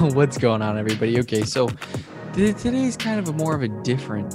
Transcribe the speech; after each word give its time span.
What's 0.14 0.38
going 0.38 0.62
on, 0.62 0.78
everybody? 0.78 1.18
Okay, 1.20 1.42
so 1.42 1.68
today's 2.32 2.96
kind 2.96 3.20
of 3.20 3.28
a 3.28 3.34
more 3.34 3.54
of 3.54 3.62
a 3.62 3.68
different 3.82 4.34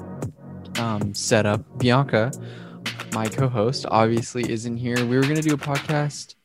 um, 0.77 1.15
setup. 1.15 1.79
Bianca, 1.79 2.31
my 3.13 3.27
co-host, 3.27 3.87
obviously 3.89 4.47
isn't 4.47 4.77
here. 4.77 5.03
We 5.03 5.17
were 5.17 5.23
gonna 5.23 5.41
do 5.41 5.55
a 5.55 5.57
podcast 5.57 6.35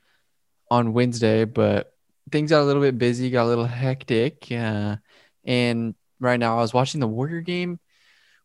on 0.70 0.94
Wednesday, 0.94 1.44
but 1.44 1.92
things 2.32 2.48
got 2.48 2.62
a 2.62 2.64
little 2.64 2.80
bit 2.80 2.96
busy, 2.96 3.28
got 3.28 3.44
a 3.44 3.48
little 3.48 3.66
hectic, 3.66 4.46
uh, 4.52 4.96
and 5.44 5.94
right 6.18 6.40
now 6.40 6.56
I 6.56 6.62
was 6.62 6.72
watching 6.72 7.00
the 7.00 7.06
Warrior 7.06 7.42
game. 7.42 7.78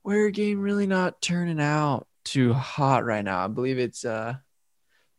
Warrior 0.03 0.31
game 0.31 0.59
really 0.59 0.87
not 0.87 1.21
turning 1.21 1.61
out 1.61 2.05
too 2.25 2.51
hot 2.51 3.05
right 3.05 3.23
now. 3.23 3.45
I 3.45 3.47
believe 3.47 3.79
it's 3.79 4.03
uh 4.03 4.33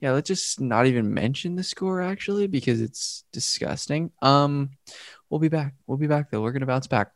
yeah, 0.00 0.12
let's 0.12 0.28
just 0.28 0.60
not 0.60 0.86
even 0.86 1.14
mention 1.14 1.56
the 1.56 1.62
score 1.62 2.02
actually 2.02 2.46
because 2.46 2.80
it's 2.80 3.24
disgusting. 3.32 4.10
Um, 4.20 4.70
we'll 5.30 5.40
be 5.40 5.48
back. 5.48 5.74
We'll 5.86 5.98
be 5.98 6.06
back 6.06 6.30
though. 6.30 6.42
We're 6.42 6.52
gonna 6.52 6.66
bounce 6.66 6.86
back. 6.86 7.12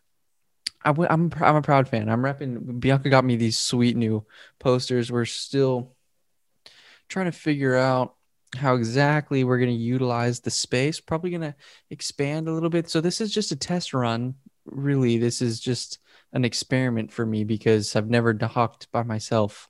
I 0.85 0.91
w- 0.91 1.09
I'm 1.11 1.31
I'm 1.41 1.57
a 1.57 1.63
proud 1.63 1.89
fan. 1.89 2.09
I'm 2.09 2.23
repping. 2.23 2.81
Bianca 2.81 3.11
got 3.11 3.25
me 3.25 3.37
these 3.37 3.59
sweet 3.59 3.97
new 3.97 4.25
posters. 4.59 5.13
We're 5.13 5.27
still 5.27 5.95
trying 7.09 7.27
to 7.27 7.33
figure 7.33 7.77
out 7.77 8.15
how 8.57 8.75
exactly 8.75 9.45
we're 9.45 9.59
going 9.59 9.71
to 9.71 9.77
utilize 9.77 10.41
the 10.41 10.51
space. 10.51 11.01
Probably 11.01 11.31
going 11.31 11.43
to 11.43 11.55
expand 11.91 12.49
a 12.49 12.53
little 12.53 12.71
bit. 12.71 12.89
So 12.89 13.01
this 13.01 13.21
is 13.21 13.33
just 13.33 13.53
a 13.53 13.57
test 13.57 13.95
run. 13.95 14.35
Really, 14.65 15.19
this 15.19 15.43
is 15.43 15.61
just 15.61 15.99
an 16.33 16.45
experiment 16.45 17.13
for 17.13 17.27
me 17.27 17.45
because 17.45 17.95
I've 17.95 18.11
never 18.11 18.35
talked 18.35 18.91
by 18.91 19.03
myself 19.03 19.69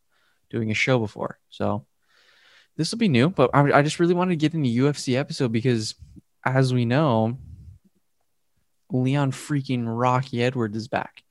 doing 0.50 0.70
a 0.70 0.74
show 0.74 0.98
before. 0.98 1.38
So 1.48 1.86
this 2.76 2.90
will 2.90 2.98
be 2.98 3.08
new, 3.08 3.30
but 3.30 3.50
I, 3.52 3.78
I 3.78 3.82
just 3.82 4.00
really 4.00 4.14
wanted 4.14 4.30
to 4.30 4.36
get 4.36 4.54
in 4.54 4.62
the 4.62 4.78
UFC 4.78 5.16
episode 5.16 5.52
because, 5.52 5.94
as 6.44 6.72
we 6.72 6.84
know, 6.84 7.38
Leon 8.92 9.32
freaking 9.32 9.84
Rocky 9.86 10.42
Edwards 10.42 10.76
is 10.76 10.88
back 10.88 11.22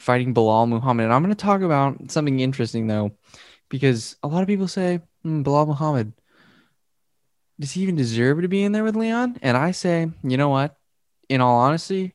fighting 0.00 0.32
Belal 0.34 0.66
Muhammad. 0.66 1.04
And 1.04 1.12
I'm 1.12 1.22
going 1.22 1.34
to 1.34 1.40
talk 1.40 1.60
about 1.60 2.10
something 2.10 2.40
interesting 2.40 2.86
though, 2.86 3.12
because 3.68 4.16
a 4.22 4.28
lot 4.28 4.40
of 4.40 4.48
people 4.48 4.66
say 4.66 5.00
mm, 5.24 5.44
Belal 5.44 5.68
Muhammad, 5.68 6.12
does 7.60 7.72
he 7.72 7.82
even 7.82 7.96
deserve 7.96 8.40
to 8.40 8.48
be 8.48 8.64
in 8.64 8.72
there 8.72 8.82
with 8.82 8.96
Leon? 8.96 9.38
And 9.42 9.56
I 9.56 9.72
say, 9.72 10.10
you 10.24 10.36
know 10.38 10.48
what? 10.48 10.74
In 11.28 11.42
all 11.42 11.58
honesty, 11.58 12.14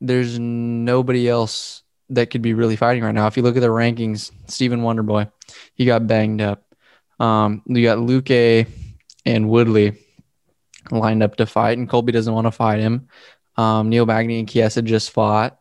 there's 0.00 0.38
nobody 0.38 1.28
else 1.28 1.82
that 2.08 2.30
could 2.30 2.40
be 2.40 2.54
really 2.54 2.76
fighting 2.76 3.04
right 3.04 3.14
now. 3.14 3.26
If 3.26 3.36
you 3.36 3.42
look 3.42 3.56
at 3.56 3.60
the 3.60 3.68
rankings, 3.68 4.32
Stephen 4.46 4.80
Wonderboy, 4.80 5.30
he 5.74 5.84
got 5.84 6.06
banged 6.06 6.40
up. 6.40 6.64
Um, 7.20 7.62
you 7.66 7.82
got 7.82 7.98
Luque 7.98 8.66
and 9.26 9.50
Woodley 9.50 9.98
lined 10.90 11.22
up 11.22 11.36
to 11.36 11.46
fight, 11.46 11.78
and 11.78 11.88
Colby 11.88 12.12
doesn't 12.12 12.32
want 12.32 12.46
to 12.46 12.50
fight 12.50 12.80
him. 12.80 13.08
Um, 13.56 13.88
Neil 13.88 14.06
Magny 14.06 14.38
and 14.38 14.48
Chiesa 14.48 14.82
just 14.82 15.10
fought. 15.10 15.58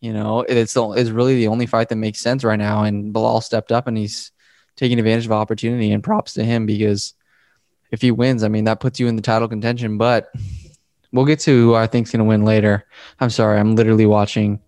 You 0.00 0.12
know, 0.12 0.42
it's 0.42 0.74
the, 0.74 0.90
it's 0.92 1.10
really 1.10 1.36
the 1.36 1.48
only 1.48 1.66
fight 1.66 1.88
that 1.88 1.96
makes 1.96 2.20
sense 2.20 2.44
right 2.44 2.58
now. 2.58 2.84
And 2.84 3.12
Belal 3.12 3.42
stepped 3.42 3.72
up 3.72 3.86
and 3.88 3.96
he's 3.96 4.30
taking 4.76 4.98
advantage 4.98 5.26
of 5.26 5.32
opportunity. 5.32 5.90
And 5.90 6.04
props 6.04 6.34
to 6.34 6.44
him 6.44 6.66
because 6.66 7.14
if 7.90 8.00
he 8.00 8.12
wins, 8.12 8.44
I 8.44 8.48
mean 8.48 8.64
that 8.64 8.80
puts 8.80 9.00
you 9.00 9.08
in 9.08 9.16
the 9.16 9.22
title 9.22 9.48
contention. 9.48 9.98
But 9.98 10.30
we'll 11.10 11.24
get 11.24 11.40
to 11.40 11.50
who 11.50 11.74
I 11.74 11.88
think's 11.88 12.12
going 12.12 12.20
to 12.20 12.28
win 12.28 12.44
later. 12.44 12.86
I'm 13.18 13.30
sorry, 13.30 13.58
I'm 13.58 13.74
literally 13.74 14.06
watching 14.06 14.60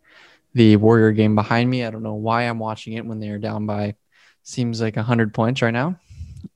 the 0.55 0.75
Warrior 0.77 1.13
game 1.13 1.37
behind 1.37 1.71
me. 1.71 1.85
I 1.85 1.91
don't 1.91 2.03
know 2.03 2.15
why 2.15 2.43
I'm 2.43 2.59
watching 2.59 2.95
it 2.95 3.07
when 3.07 3.21
they 3.21 3.29
are 3.29 3.39
down 3.39 3.67
by 3.67 3.95
seems 4.43 4.81
like 4.81 4.97
100 4.97 5.33
points 5.33 5.63
right 5.63 5.71
now 5.71 5.97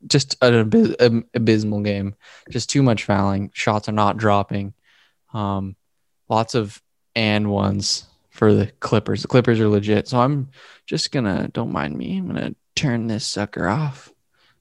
just 0.07 0.37
an 0.43 0.71
abys- 0.71 1.25
abysmal 1.35 1.81
game. 1.81 2.15
Just 2.51 2.71
too 2.71 2.83
much 2.83 3.05
fouling. 3.05 3.51
Shots 3.55 3.89
are 3.89 3.93
not 3.93 4.17
dropping. 4.17 4.75
Um, 5.33 5.77
lots 6.29 6.55
of 6.55 6.81
and 7.15 7.51
ones 7.51 8.07
for 8.31 8.53
the 8.53 8.67
Clippers. 8.81 9.23
The 9.23 9.29
Clippers 9.29 9.61
are 9.61 9.69
legit. 9.69 10.09
So 10.09 10.19
I'm 10.19 10.51
just 10.87 11.13
gonna 11.13 11.49
don't 11.53 11.73
mind 11.73 11.97
me. 11.97 12.19
I'm 12.19 12.27
gonna 12.27 12.55
turn 12.75 13.07
this 13.07 13.25
sucker 13.25 13.69
off. 13.69 14.13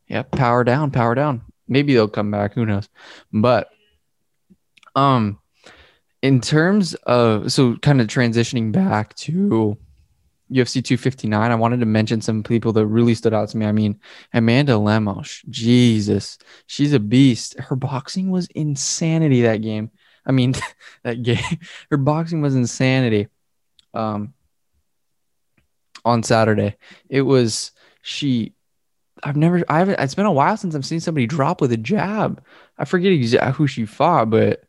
Yep, 0.08 0.32
power 0.32 0.64
down, 0.64 0.92
power 0.92 1.16
down. 1.16 1.42
Maybe 1.68 1.94
they'll 1.94 2.08
come 2.08 2.32
back. 2.32 2.54
Who 2.54 2.66
knows? 2.66 2.88
But 3.32 3.70
um, 4.96 5.40
in 6.22 6.42
terms 6.42 6.94
of 6.94 7.52
so 7.52 7.76
kind 7.78 8.00
of 8.02 8.08
transitioning 8.08 8.72
back 8.72 9.16
to 9.16 9.78
UFC 10.54 10.84
259, 10.84 11.52
I 11.52 11.56
wanted 11.56 11.80
to 11.80 11.86
mention 11.86 12.22
some 12.22 12.44
people 12.44 12.74
that 12.74 12.86
really 12.86 13.16
stood 13.16 13.34
out 13.34 13.50
to 13.50 13.58
me. 13.58 13.66
I 13.66 13.72
mean, 13.72 14.00
Amanda 14.34 14.78
Lemos, 14.78 15.42
Jesus, 15.50 16.38
she's 16.68 16.94
a 16.94 17.00
beast. 17.00 17.58
Her 17.60 17.76
boxing 17.76 18.30
was 18.30 18.48
insanity 18.48 19.42
that 19.42 19.62
game. 19.62 19.92
I 20.26 20.32
mean, 20.32 20.56
that 21.04 21.24
game, 21.24 21.44
her 21.90 21.98
boxing 21.98 22.42
was 22.42 22.56
insanity. 22.56 23.28
Um, 23.94 24.34
on 26.06 26.24
Saturday, 26.24 26.76
it 27.10 27.22
was 27.22 27.72
she. 28.02 28.54
I've 29.24 29.38
never, 29.38 29.64
I 29.70 29.80
haven't. 29.80 30.00
It's 30.00 30.16
been 30.16 30.26
a 30.26 30.32
while 30.32 30.58
since 30.58 30.76
I've 30.76 30.86
seen 30.86 31.00
somebody 31.00 31.28
drop 31.28 31.62
with 31.62 31.72
a 31.72 31.78
jab. 31.78 32.44
I 32.78 32.86
forget 32.86 33.14
exactly 33.14 33.54
who 33.54 33.68
she 33.68 33.86
fought, 33.86 34.30
but 34.30 34.64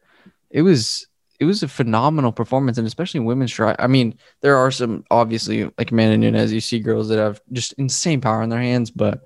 it 0.50 0.62
was 0.62 1.06
it 1.40 1.44
was 1.44 1.62
a 1.62 1.68
phenomenal 1.68 2.32
performance, 2.32 2.78
and 2.78 2.86
especially 2.86 3.20
women's 3.20 3.52
strike. 3.52 3.76
I 3.78 3.86
mean, 3.86 4.16
there 4.40 4.56
are 4.56 4.70
some 4.70 5.04
obviously 5.10 5.70
like 5.78 5.90
Amanda 5.90 6.16
Nunes. 6.16 6.52
You 6.52 6.60
see 6.60 6.78
girls 6.78 7.08
that 7.08 7.18
have 7.18 7.40
just 7.52 7.72
insane 7.74 8.20
power 8.20 8.42
in 8.42 8.50
their 8.50 8.60
hands, 8.60 8.90
but 8.90 9.22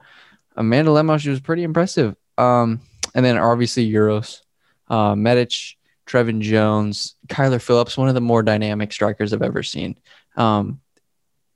Amanda 0.57 0.91
Lemos 0.91 1.23
she 1.23 1.31
was 1.31 1.41
pretty 1.41 1.63
impressive. 1.63 2.17
Um, 2.39 2.81
and 3.15 3.25
then 3.25 3.37
obviously 3.37 3.91
Euros, 3.91 4.41
uh, 4.89 5.15
Trevin 5.15 6.41
Jones, 6.41 7.15
Kyler 7.29 7.61
Phillips, 7.61 7.97
one 7.97 8.09
of 8.09 8.15
the 8.15 8.21
more 8.21 8.43
dynamic 8.43 8.93
strikers 8.93 9.33
I've 9.33 9.43
ever 9.43 9.63
seen. 9.63 9.97
Um, 10.37 10.81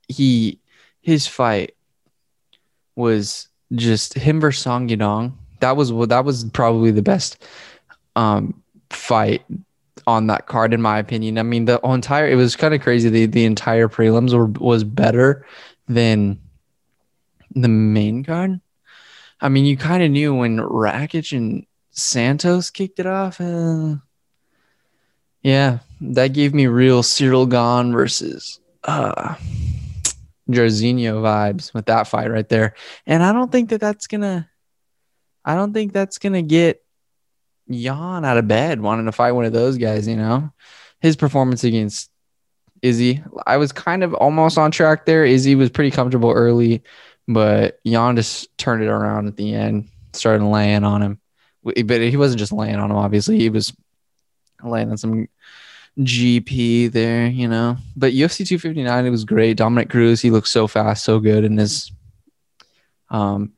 he 0.07 0.59
his 1.01 1.25
fight 1.27 1.75
was 2.95 3.47
just 3.73 4.13
him 4.13 4.39
versus 4.39 4.61
Song 4.63 4.87
Yadong. 4.87 5.33
That 5.59 5.75
was 5.75 5.89
that 6.09 6.25
was 6.25 6.43
probably 6.45 6.91
the 6.91 7.01
best 7.01 7.43
um, 8.15 8.61
fight 8.89 9.43
on 10.07 10.27
that 10.27 10.47
card, 10.47 10.73
in 10.73 10.81
my 10.81 10.99
opinion. 10.99 11.37
I 11.37 11.43
mean, 11.43 11.65
the 11.65 11.79
entire 11.83 12.27
it 12.27 12.35
was 12.35 12.55
kind 12.55 12.73
of 12.73 12.81
crazy. 12.81 13.09
The 13.09 13.25
the 13.25 13.45
entire 13.45 13.87
prelims 13.87 14.33
were 14.33 14.47
was 14.47 14.83
better 14.83 15.45
than 15.87 16.39
the 17.55 17.67
main 17.67 18.23
card. 18.23 18.59
I 19.41 19.49
mean, 19.49 19.65
you 19.65 19.77
kind 19.77 20.03
of 20.03 20.11
knew 20.11 20.33
when 20.33 20.57
Rakic 20.57 21.35
and 21.35 21.65
Santos 21.91 22.69
kicked 22.69 22.99
it 22.99 23.05
off. 23.05 23.39
Uh, 23.41 23.95
yeah, 25.41 25.79
that 25.99 26.33
gave 26.33 26.53
me 26.53 26.67
real 26.67 27.03
Ciryl 27.03 27.49
Gane 27.49 27.91
versus 27.91 28.59
uh, 28.83 29.35
Jairzinho 30.49 31.21
vibes 31.21 31.73
with 31.73 31.85
that 31.87 32.07
fight 32.07 32.31
right 32.31 32.47
there. 32.47 32.75
And 33.05 33.21
I 33.21 33.33
don't 33.33 33.51
think 33.51 33.69
that 33.69 33.81
that's 33.81 34.07
gonna. 34.07 34.49
I 35.45 35.55
don't 35.55 35.73
think 35.73 35.91
that's 35.91 36.17
gonna 36.19 36.41
get 36.41 36.82
Jan 37.69 38.25
out 38.25 38.37
of 38.37 38.47
bed 38.47 38.81
wanting 38.81 39.05
to 39.05 39.11
fight 39.11 39.31
one 39.31 39.45
of 39.45 39.53
those 39.53 39.77
guys, 39.77 40.07
you 40.07 40.15
know? 40.15 40.51
His 40.99 41.15
performance 41.15 41.63
against 41.63 42.09
Izzy, 42.81 43.23
I 43.47 43.57
was 43.57 43.71
kind 43.71 44.03
of 44.03 44.13
almost 44.13 44.57
on 44.57 44.71
track 44.71 45.05
there. 45.05 45.25
Izzy 45.25 45.55
was 45.55 45.69
pretty 45.69 45.91
comfortable 45.91 46.31
early, 46.31 46.83
but 47.27 47.79
Jan 47.85 48.15
just 48.17 48.55
turned 48.57 48.83
it 48.83 48.89
around 48.89 49.27
at 49.27 49.37
the 49.37 49.53
end, 49.53 49.89
started 50.11 50.45
laying 50.45 50.83
on 50.83 51.01
him. 51.01 51.19
But 51.63 52.01
he 52.01 52.17
wasn't 52.17 52.39
just 52.39 52.51
laying 52.51 52.75
on 52.75 52.91
him, 52.91 52.97
obviously. 52.97 53.39
He 53.39 53.49
was 53.49 53.73
laying 54.61 54.91
on 54.91 54.97
some 54.97 55.29
GP 55.99 56.91
there, 56.91 57.27
you 57.27 57.47
know. 57.47 57.77
But 57.95 58.13
UFC 58.13 58.45
259, 58.45 59.05
it 59.05 59.09
was 59.09 59.23
great. 59.23 59.57
Dominick 59.57 59.89
Cruz, 59.89 60.21
he 60.21 60.29
looked 60.29 60.49
so 60.49 60.67
fast, 60.67 61.05
so 61.05 61.19
good 61.19 61.45
in 61.45 61.57
his 61.57 61.91
um, 63.09 63.53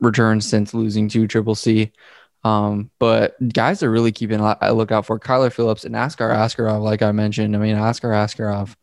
return 0.00 0.40
since 0.40 0.74
losing 0.74 1.08
to 1.08 1.26
Triple 1.26 1.54
C. 1.54 1.92
Um, 2.42 2.90
but 2.98 3.36
guys 3.52 3.82
are 3.82 3.90
really 3.90 4.12
keeping 4.12 4.40
a 4.40 4.72
lookout 4.72 5.06
for 5.06 5.18
Kyler 5.18 5.52
Phillips 5.52 5.84
and 5.84 5.94
Askar 5.94 6.30
Askarov, 6.30 6.82
like 6.82 7.02
I 7.02 7.12
mentioned. 7.12 7.54
I 7.54 7.58
mean, 7.58 7.76
Askar 7.76 8.10
Askarov, 8.10 8.76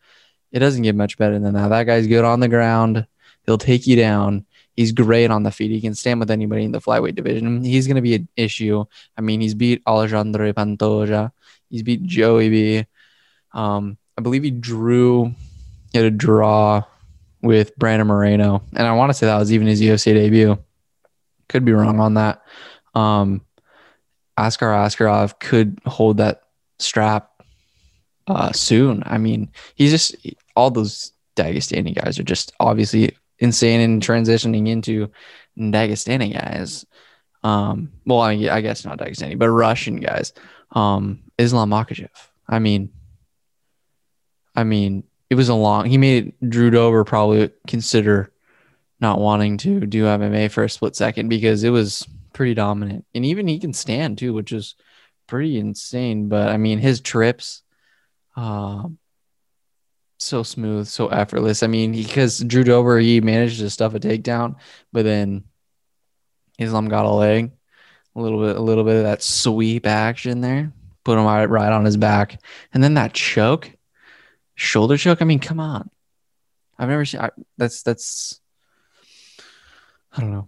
it 0.51 0.59
doesn't 0.59 0.83
get 0.83 0.95
much 0.95 1.17
better 1.17 1.39
than 1.39 1.53
that. 1.55 1.69
That 1.69 1.83
guy's 1.85 2.07
good 2.07 2.23
on 2.25 2.39
the 2.39 2.47
ground. 2.47 3.07
He'll 3.45 3.57
take 3.57 3.87
you 3.87 3.95
down. 3.95 4.45
He's 4.75 4.91
great 4.91 5.31
on 5.31 5.41
the 5.41 5.51
feet. 5.51 5.71
He 5.71 5.81
can 5.81 5.95
stand 5.95 6.19
with 6.19 6.29
anybody 6.29 6.63
in 6.63 6.71
the 6.71 6.79
flyweight 6.79 7.15
division. 7.15 7.63
He's 7.63 7.87
going 7.87 7.95
to 7.95 8.01
be 8.01 8.13
an 8.13 8.27
issue. 8.35 8.85
I 9.17 9.21
mean, 9.21 9.41
he's 9.41 9.55
beat 9.55 9.81
Alejandro 9.87 10.53
Pantoja. 10.53 11.31
He's 11.69 11.81
beat 11.81 12.03
Joey 12.03 12.49
B. 12.49 12.85
Um, 13.53 13.97
I 14.17 14.21
believe 14.21 14.43
he 14.43 14.51
drew, 14.51 15.33
he 15.91 15.97
had 15.97 16.05
a 16.05 16.11
draw 16.11 16.83
with 17.41 17.75
Brandon 17.75 18.07
Moreno. 18.07 18.61
And 18.75 18.85
I 18.85 18.91
want 18.93 19.09
to 19.09 19.13
say 19.15 19.25
that 19.25 19.39
was 19.39 19.51
even 19.51 19.65
his 19.65 19.81
UFC 19.81 20.13
debut. 20.13 20.59
Could 21.49 21.65
be 21.65 21.71
wrong 21.71 21.99
on 21.99 22.15
that. 22.15 22.43
Um, 22.93 23.41
Askar 24.37 24.67
Askarov 24.67 25.39
could 25.39 25.79
hold 25.85 26.17
that 26.17 26.43
strap 26.79 27.43
uh, 28.27 28.51
soon. 28.51 29.03
I 29.05 29.17
mean, 29.17 29.51
he's 29.75 29.91
just 29.91 30.15
all 30.55 30.71
those 30.71 31.11
Dagestani 31.35 31.95
guys 31.95 32.19
are 32.19 32.23
just 32.23 32.51
obviously 32.59 33.15
insane 33.39 33.79
in 33.79 33.99
transitioning 33.99 34.67
into 34.67 35.09
Dagestani 35.57 36.33
guys. 36.33 36.85
Um, 37.43 37.91
well, 38.05 38.19
I, 38.19 38.33
I 38.33 38.61
guess 38.61 38.85
not 38.85 38.99
Dagestani, 38.99 39.37
but 39.37 39.49
Russian 39.49 39.97
guys. 39.97 40.33
Um, 40.71 41.23
Islam 41.37 41.69
Makhachev. 41.69 42.09
I 42.47 42.59
mean, 42.59 42.89
I 44.55 44.63
mean, 44.63 45.03
it 45.29 45.35
was 45.35 45.49
a 45.49 45.53
long. 45.53 45.85
He 45.85 45.97
made 45.97 46.33
Drew 46.47 46.69
Dober 46.71 47.03
probably 47.03 47.51
consider 47.67 48.31
not 48.99 49.19
wanting 49.19 49.57
to 49.57 49.81
do 49.81 50.05
MMA 50.05 50.49
for 50.49 50.63
a 50.63 50.69
split 50.69 50.95
second 50.95 51.29
because 51.29 51.63
it 51.63 51.69
was 51.69 52.07
pretty 52.37 52.53
dominant, 52.53 53.03
and 53.15 53.25
even 53.25 53.47
he 53.47 53.59
can 53.59 53.73
stand 53.73 54.19
too, 54.19 54.31
which 54.31 54.51
is 54.51 54.75
pretty 55.25 55.57
insane. 55.57 56.29
But 56.29 56.49
I 56.49 56.57
mean, 56.57 56.77
his 56.77 57.01
trips, 57.01 57.63
uh, 58.35 58.83
so 60.19 60.43
smooth, 60.43 60.87
so 60.87 61.07
effortless. 61.07 61.63
I 61.63 61.67
mean, 61.67 61.93
because 61.93 62.37
Drew 62.39 62.63
Dober 62.63 62.99
he 62.99 63.21
managed 63.21 63.59
to 63.59 63.69
stuff 63.71 63.95
a 63.95 63.99
takedown, 63.99 64.57
but 64.93 65.03
then 65.03 65.45
Islam 66.59 66.89
got 66.89 67.05
a 67.05 67.09
leg, 67.09 67.51
a 68.15 68.21
little 68.21 68.39
bit, 68.45 68.55
a 68.55 68.61
little 68.61 68.83
bit 68.83 68.97
of 68.97 69.03
that 69.03 69.23
sweep 69.23 69.87
action 69.87 70.41
there, 70.41 70.71
put 71.03 71.17
him 71.17 71.25
right, 71.25 71.49
right 71.49 71.73
on 71.73 71.85
his 71.85 71.97
back, 71.97 72.39
and 72.71 72.83
then 72.83 72.93
that 72.93 73.13
choke, 73.13 73.71
shoulder 74.53 74.95
choke. 74.95 75.23
I 75.23 75.25
mean, 75.25 75.39
come 75.39 75.59
on, 75.59 75.89
I've 76.77 76.89
never 76.89 77.03
seen. 77.03 77.21
I, 77.21 77.31
that's 77.57 77.81
that's. 77.81 78.39
I 80.13 80.21
don't 80.21 80.31
know. 80.31 80.47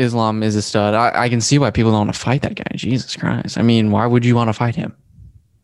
Islam 0.00 0.42
is 0.42 0.56
a 0.56 0.62
stud. 0.62 0.94
I, 0.94 1.24
I 1.24 1.28
can 1.28 1.40
see 1.40 1.58
why 1.58 1.70
people 1.70 1.90
don't 1.90 2.06
want 2.06 2.14
to 2.14 2.18
fight 2.18 2.42
that 2.42 2.54
guy. 2.54 2.64
Jesus 2.74 3.16
Christ. 3.16 3.58
I 3.58 3.62
mean, 3.62 3.90
why 3.90 4.06
would 4.06 4.24
you 4.24 4.34
want 4.34 4.48
to 4.48 4.54
fight 4.54 4.74
him? 4.74 4.96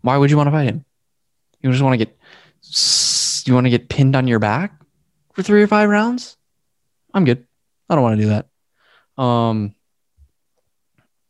Why 0.03 0.17
would 0.17 0.31
you 0.31 0.37
want 0.37 0.49
to 0.49 0.51
fight 0.53 0.69
him? 0.69 0.85
You 1.63 1.71
just 1.71 1.83
want 1.83 1.95
to 1.95 2.05
get 2.05 2.17
you 3.47 3.55
want 3.55 3.65
to 3.65 3.71
get 3.71 3.89
pinned 3.89 4.15
on 4.15 4.29
your 4.29 4.39
back 4.39 4.79
for 5.33 5.43
three 5.43 5.63
or 5.63 5.67
five 5.67 5.89
rounds? 5.89 6.37
I'm 7.15 7.25
good. 7.25 7.47
I 7.89 7.95
don't 7.95 8.05
want 8.05 8.19
to 8.19 8.23
do 8.23 8.29
that. 8.29 9.23
Um 9.23 9.75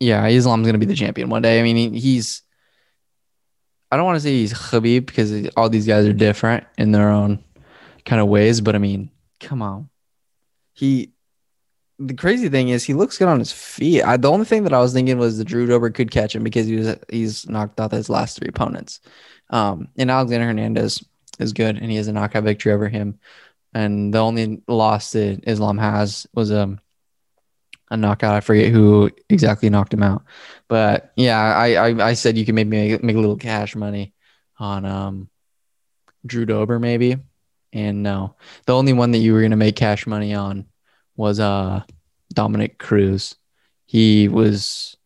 yeah, 0.00 0.26
Islam's 0.26 0.66
gonna 0.66 0.78
be 0.78 0.86
the 0.86 0.94
champion 0.94 1.30
one 1.30 1.42
day. 1.42 1.60
I 1.60 1.62
mean, 1.62 1.76
he, 1.76 1.98
he's 1.98 2.42
I 3.90 3.96
don't 3.96 4.04
want 4.04 4.16
to 4.16 4.20
say 4.20 4.32
he's 4.32 4.52
Khabib 4.52 5.06
because 5.06 5.48
all 5.56 5.70
these 5.70 5.86
guys 5.86 6.06
are 6.06 6.12
different 6.12 6.64
in 6.76 6.90
their 6.90 7.10
own 7.10 7.44
kind 8.04 8.20
of 8.20 8.26
ways, 8.26 8.60
but 8.60 8.74
I 8.74 8.78
mean, 8.78 9.10
come 9.38 9.62
on. 9.62 9.88
He 10.74 11.12
the 11.98 12.14
crazy 12.14 12.48
thing 12.48 12.68
is 12.68 12.84
he 12.84 12.94
looks 12.94 13.16
good 13.16 13.28
on 13.28 13.38
his 13.38 13.52
feet. 13.52 14.02
I, 14.02 14.16
the 14.16 14.30
only 14.30 14.44
thing 14.44 14.64
that 14.64 14.72
I 14.72 14.80
was 14.80 14.92
thinking 14.92 15.18
was 15.18 15.38
the 15.38 15.44
Drew 15.44 15.66
Dober 15.66 15.90
could 15.90 16.10
catch 16.10 16.34
him 16.34 16.44
because 16.44 16.66
he 16.66 16.76
was 16.76 16.96
he's 17.10 17.48
knocked 17.48 17.80
out 17.80 17.92
his 17.92 18.10
last 18.10 18.38
three 18.38 18.48
opponents. 18.48 19.00
Um, 19.50 19.88
and 19.96 20.10
Alexander 20.10 20.46
Hernandez 20.46 21.02
is 21.38 21.52
good, 21.52 21.78
and 21.78 21.90
he 21.90 21.96
has 21.96 22.08
a 22.08 22.12
knockout 22.12 22.44
victory 22.44 22.72
over 22.72 22.88
him. 22.88 23.18
And 23.72 24.12
the 24.12 24.18
only 24.18 24.62
loss 24.68 25.12
that 25.12 25.40
Islam 25.46 25.78
has 25.78 26.26
was 26.34 26.52
um, 26.52 26.80
a 27.90 27.96
knockout. 27.96 28.34
I 28.34 28.40
forget 28.40 28.72
who 28.72 29.10
exactly 29.30 29.70
knocked 29.70 29.94
him 29.94 30.02
out, 30.02 30.22
but 30.68 31.12
yeah, 31.16 31.38
I 31.38 31.74
I, 31.74 32.08
I 32.08 32.12
said 32.12 32.36
you 32.36 32.44
can 32.44 32.54
maybe 32.54 32.70
make, 32.76 33.02
make 33.02 33.16
a 33.16 33.20
little 33.20 33.36
cash 33.36 33.74
money 33.74 34.12
on 34.58 34.84
um, 34.84 35.28
Drew 36.26 36.44
Dober 36.44 36.78
maybe, 36.78 37.16
and 37.72 38.02
no, 38.02 38.36
the 38.66 38.74
only 38.74 38.92
one 38.92 39.12
that 39.12 39.18
you 39.18 39.32
were 39.32 39.40
gonna 39.42 39.56
make 39.56 39.76
cash 39.76 40.06
money 40.06 40.34
on 40.34 40.66
was 41.16 41.40
uh 41.40 41.82
Dominick 42.32 42.78
Cruz. 42.78 43.36
He 43.86 44.28
was 44.28 44.96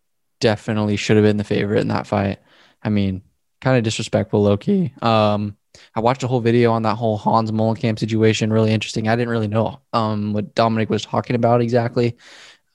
definitely 0.41 0.97
should 0.97 1.17
have 1.17 1.25
been 1.25 1.37
the 1.37 1.45
favorite 1.45 1.81
in 1.81 1.89
that 1.89 2.07
fight. 2.07 2.39
I 2.83 2.89
mean, 2.89 3.23
kind 3.61 3.77
of 3.77 3.85
disrespectful, 3.85 4.43
low 4.43 4.57
key. 4.57 4.93
Um, 5.03 5.57
I 5.95 6.01
watched 6.01 6.23
a 6.23 6.29
whole 6.29 6.41
video 6.41 6.73
on 6.73 6.83
that 6.83 6.97
whole 6.97 7.17
Hans 7.17 7.51
Molenkamp 7.51 7.99
situation. 7.99 8.53
Really 8.53 8.73
interesting. 8.73 9.09
I 9.09 9.17
didn't 9.17 9.31
really 9.31 9.49
know 9.49 9.81
um 9.93 10.33
what 10.33 10.55
Dominic 10.55 10.91
was 10.91 11.05
talking 11.05 11.37
about 11.37 11.61
exactly. 11.61 12.17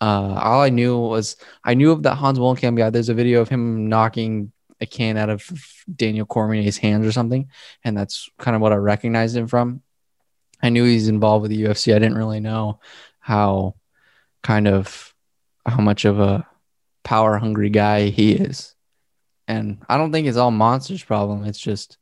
Uh, 0.02 0.40
all 0.42 0.62
I 0.62 0.70
knew 0.70 0.98
was 0.98 1.38
I 1.64 1.74
knew 1.74 1.92
of 1.92 2.04
that 2.04 2.16
Hans 2.16 2.40
Molenkamp 2.40 2.78
guy. 2.78 2.90
There's 2.90 3.10
a 3.10 3.14
video 3.14 3.42
of 3.42 3.50
him 3.50 3.90
knocking 3.90 4.52
a 4.82 4.86
can 4.86 5.18
out 5.18 5.30
of 5.30 5.50
Daniel 5.94 6.26
Cormier's 6.26 6.78
hands 6.78 7.06
or 7.06 7.12
something, 7.12 7.50
and 7.84 7.98
that's 7.98 8.30
kind 8.38 8.56
of 8.56 8.62
what 8.62 8.74
I 8.74 8.76
recognized 8.76 9.36
him 9.36 9.48
from. 9.48 9.82
I 10.62 10.70
knew 10.70 10.84
he's 10.84 11.08
involved 11.08 11.44
with 11.44 11.52
the 11.52 11.64
UFC. 11.64 11.94
I 11.96 12.00
didn't 12.00 12.18
really 12.18 12.40
know 12.40 12.80
how 13.26 13.74
kind 14.44 14.68
of 14.68 15.16
how 15.66 15.82
much 15.82 16.06
of 16.06 16.20
a 16.20 16.48
power 17.04 17.40
hungry 17.40 17.72
guy 17.72 18.10
he 18.10 18.34
is. 18.34 18.76
And 19.48 19.80
I 19.90 19.98
don't 19.98 20.12
think 20.12 20.28
it's 20.28 20.38
all 20.38 20.52
Monster's 20.52 21.04
problem. 21.04 21.44
It's 21.44 21.58
just 21.58 21.98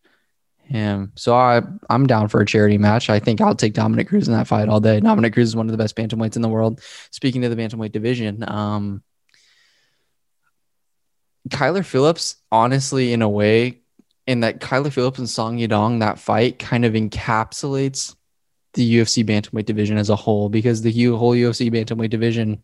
him. 0.65 1.13
So 1.15 1.33
I 1.33 1.61
I'm 1.89 2.07
down 2.07 2.27
for 2.27 2.41
a 2.41 2.45
charity 2.45 2.77
match. 2.77 3.09
I 3.09 3.19
think 3.19 3.39
I'll 3.39 3.55
take 3.55 3.73
Dominick 3.73 4.09
Cruz 4.09 4.27
in 4.27 4.33
that 4.33 4.47
fight 4.47 4.67
all 4.67 4.81
day. 4.81 4.99
Dominick 4.99 5.33
Cruz 5.33 5.47
is 5.47 5.55
one 5.55 5.67
of 5.67 5.71
the 5.71 5.77
best 5.77 5.95
bantamweights 5.95 6.35
in 6.35 6.41
the 6.41 6.49
world. 6.49 6.81
Speaking 7.11 7.45
of 7.45 7.55
the 7.55 7.61
bantamweight 7.61 7.93
division, 7.93 8.43
um 8.45 9.01
Kyler 11.47 11.85
Phillips, 11.85 12.35
honestly, 12.51 13.13
in 13.13 13.21
a 13.21 13.29
way, 13.29 13.79
in 14.27 14.41
that 14.41 14.59
Kyler 14.59 14.91
Phillips 14.91 15.19
and 15.19 15.29
Song 15.29 15.57
Yadong, 15.57 16.01
that 16.01 16.19
fight 16.19 16.59
kind 16.59 16.83
of 16.83 16.93
encapsulates 16.93 18.13
the 18.73 18.97
UFC 18.97 19.25
bantamweight 19.25 19.65
division 19.65 19.97
as 19.97 20.09
a 20.09 20.15
whole 20.15 20.49
because 20.49 20.81
the 20.81 21.05
whole 21.07 21.33
UFC 21.33 21.71
bantamweight 21.71 22.09
division 22.09 22.63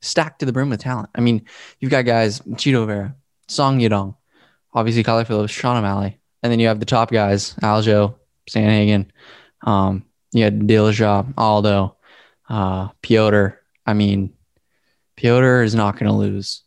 stacked 0.00 0.40
to 0.40 0.46
the 0.46 0.52
brim 0.52 0.70
with 0.70 0.80
talent. 0.80 1.10
I 1.14 1.20
mean, 1.20 1.44
you've 1.80 1.90
got 1.90 2.04
guys 2.04 2.40
Chito 2.40 2.86
Vera, 2.86 3.14
Song 3.48 3.78
Yadong, 3.80 4.16
obviously 4.72 5.04
Kyler 5.04 5.26
Phillips, 5.26 5.52
Sean 5.52 5.76
O'Malley, 5.76 6.18
and 6.42 6.50
then 6.50 6.58
you 6.58 6.68
have 6.68 6.80
the 6.80 6.86
top 6.86 7.10
guys 7.10 7.54
Aljo, 7.56 8.16
Sandhagen, 8.48 9.06
um, 9.62 10.04
you 10.32 10.44
had 10.44 10.60
Dillashaw, 10.60 11.32
Aldo, 11.36 11.96
uh, 12.48 12.88
Petr. 13.02 13.56
I 13.86 13.92
mean, 13.92 14.32
Petr 15.16 15.64
is 15.64 15.74
not 15.74 15.98
going 15.98 16.10
to 16.10 16.16
lose 16.16 16.62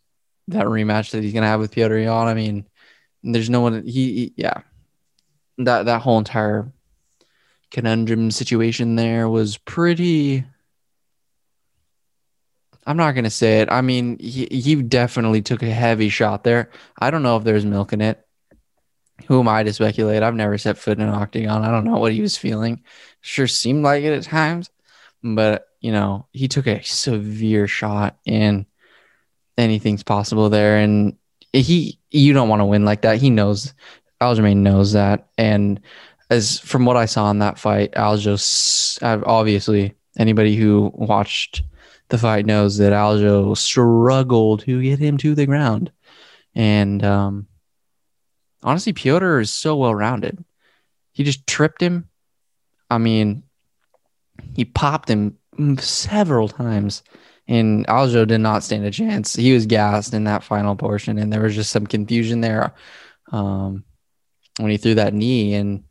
that 0.50 0.66
rematch 0.66 1.12
that 1.12 1.24
he's 1.24 1.34
going 1.34 1.44
to 1.44 1.48
have 1.48 1.60
with 1.60 1.74
Petr 1.74 2.02
Yan. 2.02 2.28
I 2.28 2.34
mean, 2.34 2.66
there's 3.24 3.50
no 3.50 3.62
one. 3.62 3.84
He, 3.86 4.14
he 4.14 4.34
yeah, 4.38 4.62
that 5.58 5.86
that 5.86 6.02
whole 6.02 6.20
entire 6.20 6.72
conundrum 7.76 8.32
situation 8.32 8.96
there 8.96 9.28
was 9.28 9.58
pretty 9.58 10.46
I'm 12.88 12.96
not 12.96 13.12
gonna 13.16 13.30
say 13.30 13.60
it. 13.60 13.70
I 13.70 13.82
mean, 13.82 14.18
he 14.18 14.48
he 14.50 14.82
definitely 14.82 15.42
took 15.42 15.62
a 15.62 15.66
heavy 15.66 16.08
shot 16.08 16.46
there. 16.46 16.70
I 16.98 17.12
don't 17.12 17.22
know 17.22 17.36
if 17.36 17.44
there's 17.44 17.66
milk 17.66 17.92
in 17.92 18.00
it. 18.00 18.26
Who 19.28 19.42
am 19.42 19.50
I 19.50 19.64
to 19.64 19.74
speculate? 19.74 20.24
I've 20.24 20.36
never 20.36 20.58
set 20.58 20.78
foot 20.78 21.00
in 21.00 21.04
an 21.04 21.14
octagon. 21.14 21.66
I 21.66 21.72
don't 21.72 21.84
know 21.84 21.98
what 21.98 22.14
he 22.14 22.22
was 22.22 22.38
feeling. 22.38 22.82
Sure 23.20 23.48
seemed 23.48 23.84
like 23.84 24.06
it 24.06 24.16
at 24.16 24.24
times, 24.24 24.70
but 25.22 25.68
you 25.82 25.92
know, 25.92 26.28
he 26.32 26.48
took 26.48 26.68
a 26.68 26.82
severe 26.82 27.68
shot 27.68 28.18
and 28.26 28.68
anything's 29.58 30.04
possible 30.04 30.50
there. 30.50 30.78
And 30.78 31.18
he 31.52 32.00
you 32.10 32.32
don't 32.32 32.48
want 32.48 32.62
to 32.62 32.66
win 32.66 32.86
like 32.86 33.02
that. 33.02 33.18
He 33.18 33.30
knows 33.32 33.74
Aljamain 34.22 34.58
knows 34.58 34.94
that. 34.94 35.28
And 35.38 35.82
as 36.30 36.60
from 36.60 36.86
what 36.86 36.98
I 36.98 37.06
saw 37.06 37.30
in 37.32 37.40
that 37.40 37.60
fight, 37.60 37.92
Aljo 37.94 39.24
obviously 39.26 39.94
anybody 40.18 40.56
who 40.56 40.92
watched 40.94 41.64
the 42.10 42.18
fight 42.18 42.46
knows 42.46 42.78
that 42.78 42.94
Aljo 42.94 43.56
struggled 43.58 44.62
to 44.62 44.82
get 44.82 45.00
him 45.00 45.18
to 45.18 45.36
the 45.36 45.46
ground, 45.46 45.92
and 46.54 47.04
um, 47.04 47.48
honestly, 48.64 48.94
Petr 48.94 49.42
is 49.42 49.52
so 49.52 49.76
well 49.76 49.94
rounded. 49.94 50.44
He 51.12 51.24
just 51.24 51.48
tripped 51.48 51.82
him. 51.82 52.10
I 52.90 52.98
mean, 52.98 53.44
he 54.54 54.66
popped 54.66 55.10
him 55.10 55.38
several 55.80 56.48
times, 56.48 57.04
and 57.48 57.86
Aljo 57.88 58.28
did 58.28 58.40
not 58.40 58.64
stand 58.64 58.86
a 58.86 58.92
chance. 58.92 59.36
He 59.36 59.54
was 59.54 59.66
gassed 59.66 60.14
in 60.14 60.26
that 60.26 60.44
final 60.44 60.76
portion, 60.76 61.18
and 61.18 61.32
there 61.32 61.42
was 61.42 61.56
just 61.56 61.72
some 61.72 61.88
confusion 61.88 62.42
there 62.42 62.74
um, 63.32 63.84
when 64.60 64.72
he 64.72 64.78
threw 64.78 64.96
that 64.96 65.14
knee 65.14 65.54
and 65.54 65.84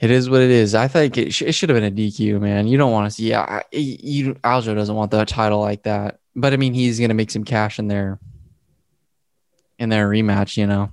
it 0.00 0.10
is 0.10 0.30
what 0.30 0.40
it 0.40 0.50
is. 0.50 0.74
I 0.74 0.88
think 0.88 1.18
it, 1.18 1.32
sh- 1.32 1.42
it 1.42 1.52
should 1.52 1.68
have 1.68 1.76
been 1.76 1.92
a 1.92 1.94
DQ, 1.94 2.40
man. 2.40 2.66
You 2.66 2.78
don't 2.78 2.90
want 2.90 3.06
to 3.06 3.10
see. 3.10 3.28
Yeah, 3.28 3.62
you 3.70 4.34
Aljo 4.36 4.74
doesn't 4.74 4.94
want 4.94 5.10
the 5.10 5.24
title 5.26 5.60
like 5.60 5.82
that. 5.82 6.20
But 6.34 6.54
I 6.54 6.56
mean, 6.56 6.72
he's 6.72 6.98
gonna 6.98 7.14
make 7.14 7.30
some 7.30 7.44
cash 7.44 7.78
in 7.78 7.86
there 7.86 8.18
in 9.78 9.90
their 9.90 10.08
rematch, 10.08 10.56
you 10.56 10.66
know. 10.66 10.90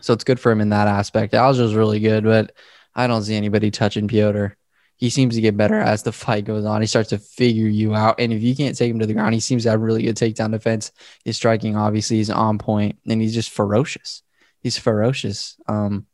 So 0.00 0.14
it's 0.14 0.24
good 0.24 0.40
for 0.40 0.50
him 0.50 0.62
in 0.62 0.70
that 0.70 0.88
aspect. 0.88 1.34
Aljo's 1.34 1.74
really 1.74 2.00
good, 2.00 2.24
but 2.24 2.52
I 2.94 3.06
don't 3.08 3.22
see 3.22 3.36
anybody 3.36 3.70
touching 3.70 4.08
Petr. 4.08 4.52
He 4.96 5.10
seems 5.10 5.34
to 5.34 5.40
get 5.40 5.56
better 5.56 5.78
as 5.78 6.02
the 6.02 6.10
fight 6.10 6.44
goes 6.44 6.64
on. 6.64 6.80
He 6.80 6.86
starts 6.86 7.10
to 7.10 7.18
figure 7.18 7.68
you 7.68 7.94
out, 7.94 8.18
and 8.18 8.32
if 8.32 8.42
you 8.42 8.56
can't 8.56 8.76
take 8.76 8.90
him 8.90 9.00
to 9.00 9.06
the 9.06 9.12
ground, 9.12 9.34
he 9.34 9.40
seems 9.40 9.64
to 9.64 9.70
have 9.70 9.80
really 9.80 10.02
good 10.02 10.16
takedown 10.16 10.50
defense. 10.50 10.92
His 11.24 11.36
striking 11.36 11.76
obviously 11.76 12.20
is 12.20 12.30
on 12.30 12.58
point, 12.58 12.98
and 13.06 13.20
he's 13.20 13.34
just 13.34 13.50
ferocious. 13.50 14.22
He's 14.60 14.78
ferocious. 14.78 15.56
Um, 15.68 16.06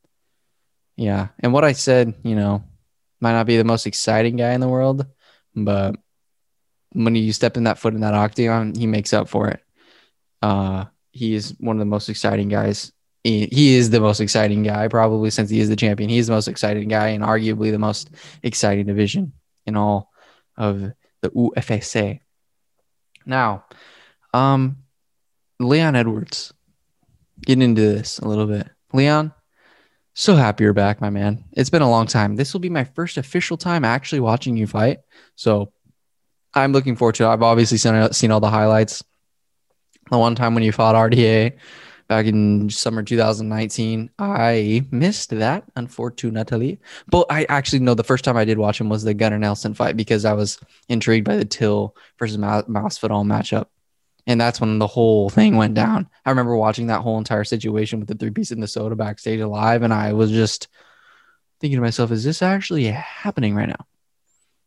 yeah. 0.96 1.28
And 1.40 1.52
what 1.52 1.64
I 1.64 1.72
said, 1.72 2.14
you 2.22 2.36
know, 2.36 2.64
might 3.20 3.32
not 3.32 3.46
be 3.46 3.56
the 3.56 3.64
most 3.64 3.86
exciting 3.86 4.36
guy 4.36 4.52
in 4.52 4.60
the 4.60 4.68
world, 4.68 5.06
but 5.54 5.96
when 6.92 7.14
you 7.14 7.32
step 7.32 7.56
in 7.56 7.64
that 7.64 7.78
foot 7.78 7.94
in 7.94 8.00
that 8.00 8.14
octagon, 8.14 8.74
he 8.74 8.86
makes 8.86 9.12
up 9.12 9.28
for 9.28 9.48
it. 9.48 9.60
Uh, 10.42 10.84
he 11.10 11.34
is 11.34 11.54
one 11.58 11.76
of 11.76 11.80
the 11.80 11.86
most 11.86 12.08
exciting 12.08 12.48
guys. 12.48 12.92
He, 13.22 13.74
is 13.74 13.88
the 13.88 14.00
most 14.00 14.20
exciting 14.20 14.62
guy, 14.62 14.88
probably 14.88 15.30
since 15.30 15.48
he 15.48 15.58
is 15.58 15.70
the 15.70 15.76
champion. 15.76 16.10
He's 16.10 16.26
the 16.26 16.34
most 16.34 16.46
exciting 16.46 16.88
guy 16.88 17.08
and 17.08 17.24
arguably 17.24 17.70
the 17.70 17.78
most 17.78 18.10
exciting 18.42 18.84
division 18.84 19.32
in 19.64 19.76
all 19.76 20.10
of 20.58 20.80
the 21.22 21.30
UFC. 21.30 22.20
Now, 23.24 23.64
um, 24.34 24.84
Leon 25.58 25.96
Edwards 25.96 26.52
getting 27.40 27.62
into 27.62 27.80
this 27.80 28.18
a 28.18 28.28
little 28.28 28.46
bit. 28.46 28.68
Leon, 28.92 29.32
so 30.14 30.36
happy 30.36 30.62
you're 30.62 30.72
back, 30.72 31.00
my 31.00 31.10
man. 31.10 31.44
It's 31.52 31.70
been 31.70 31.82
a 31.82 31.90
long 31.90 32.06
time. 32.06 32.36
This 32.36 32.52
will 32.52 32.60
be 32.60 32.70
my 32.70 32.84
first 32.84 33.18
official 33.18 33.56
time 33.56 33.84
actually 33.84 34.20
watching 34.20 34.56
you 34.56 34.68
fight. 34.68 34.98
So 35.34 35.72
I'm 36.54 36.72
looking 36.72 36.94
forward 36.94 37.16
to 37.16 37.24
it. 37.24 37.28
I've 37.28 37.42
obviously 37.42 37.78
seen, 37.78 37.94
uh, 37.96 38.12
seen 38.12 38.30
all 38.30 38.40
the 38.40 38.48
highlights. 38.48 39.02
The 40.10 40.18
one 40.18 40.36
time 40.36 40.54
when 40.54 40.62
you 40.62 40.70
fought 40.70 40.94
RDA 40.94 41.56
back 42.06 42.26
in 42.26 42.70
summer 42.70 43.02
2019, 43.02 44.10
I 44.18 44.86
missed 44.92 45.30
that, 45.30 45.64
unfortunately. 45.74 46.78
But 47.08 47.26
I 47.28 47.44
actually 47.48 47.80
know 47.80 47.94
the 47.94 48.04
first 48.04 48.24
time 48.24 48.36
I 48.36 48.44
did 48.44 48.58
watch 48.58 48.80
him 48.80 48.88
was 48.88 49.02
the 49.02 49.14
Gunnar 49.14 49.38
Nelson 49.38 49.74
fight 49.74 49.96
because 49.96 50.24
I 50.24 50.34
was 50.34 50.60
intrigued 50.88 51.24
by 51.24 51.36
the 51.36 51.44
Till 51.44 51.96
versus 52.20 52.36
Masvidal 52.36 53.24
matchup. 53.26 53.66
And 54.26 54.40
that's 54.40 54.60
when 54.60 54.78
the 54.78 54.86
whole 54.86 55.28
thing 55.28 55.56
went 55.56 55.74
down. 55.74 56.08
I 56.24 56.30
remember 56.30 56.56
watching 56.56 56.86
that 56.86 57.02
whole 57.02 57.18
entire 57.18 57.44
situation 57.44 57.98
with 57.98 58.08
the 58.08 58.14
three 58.14 58.30
piece 58.30 58.52
in 58.52 58.60
the 58.60 58.66
soda 58.66 58.96
backstage 58.96 59.40
alive, 59.40 59.82
and 59.82 59.92
I 59.92 60.14
was 60.14 60.30
just 60.30 60.68
thinking 61.60 61.76
to 61.76 61.82
myself, 61.82 62.10
is 62.10 62.24
this 62.24 62.42
actually 62.42 62.86
happening 62.86 63.54
right 63.54 63.68
now? 63.68 63.86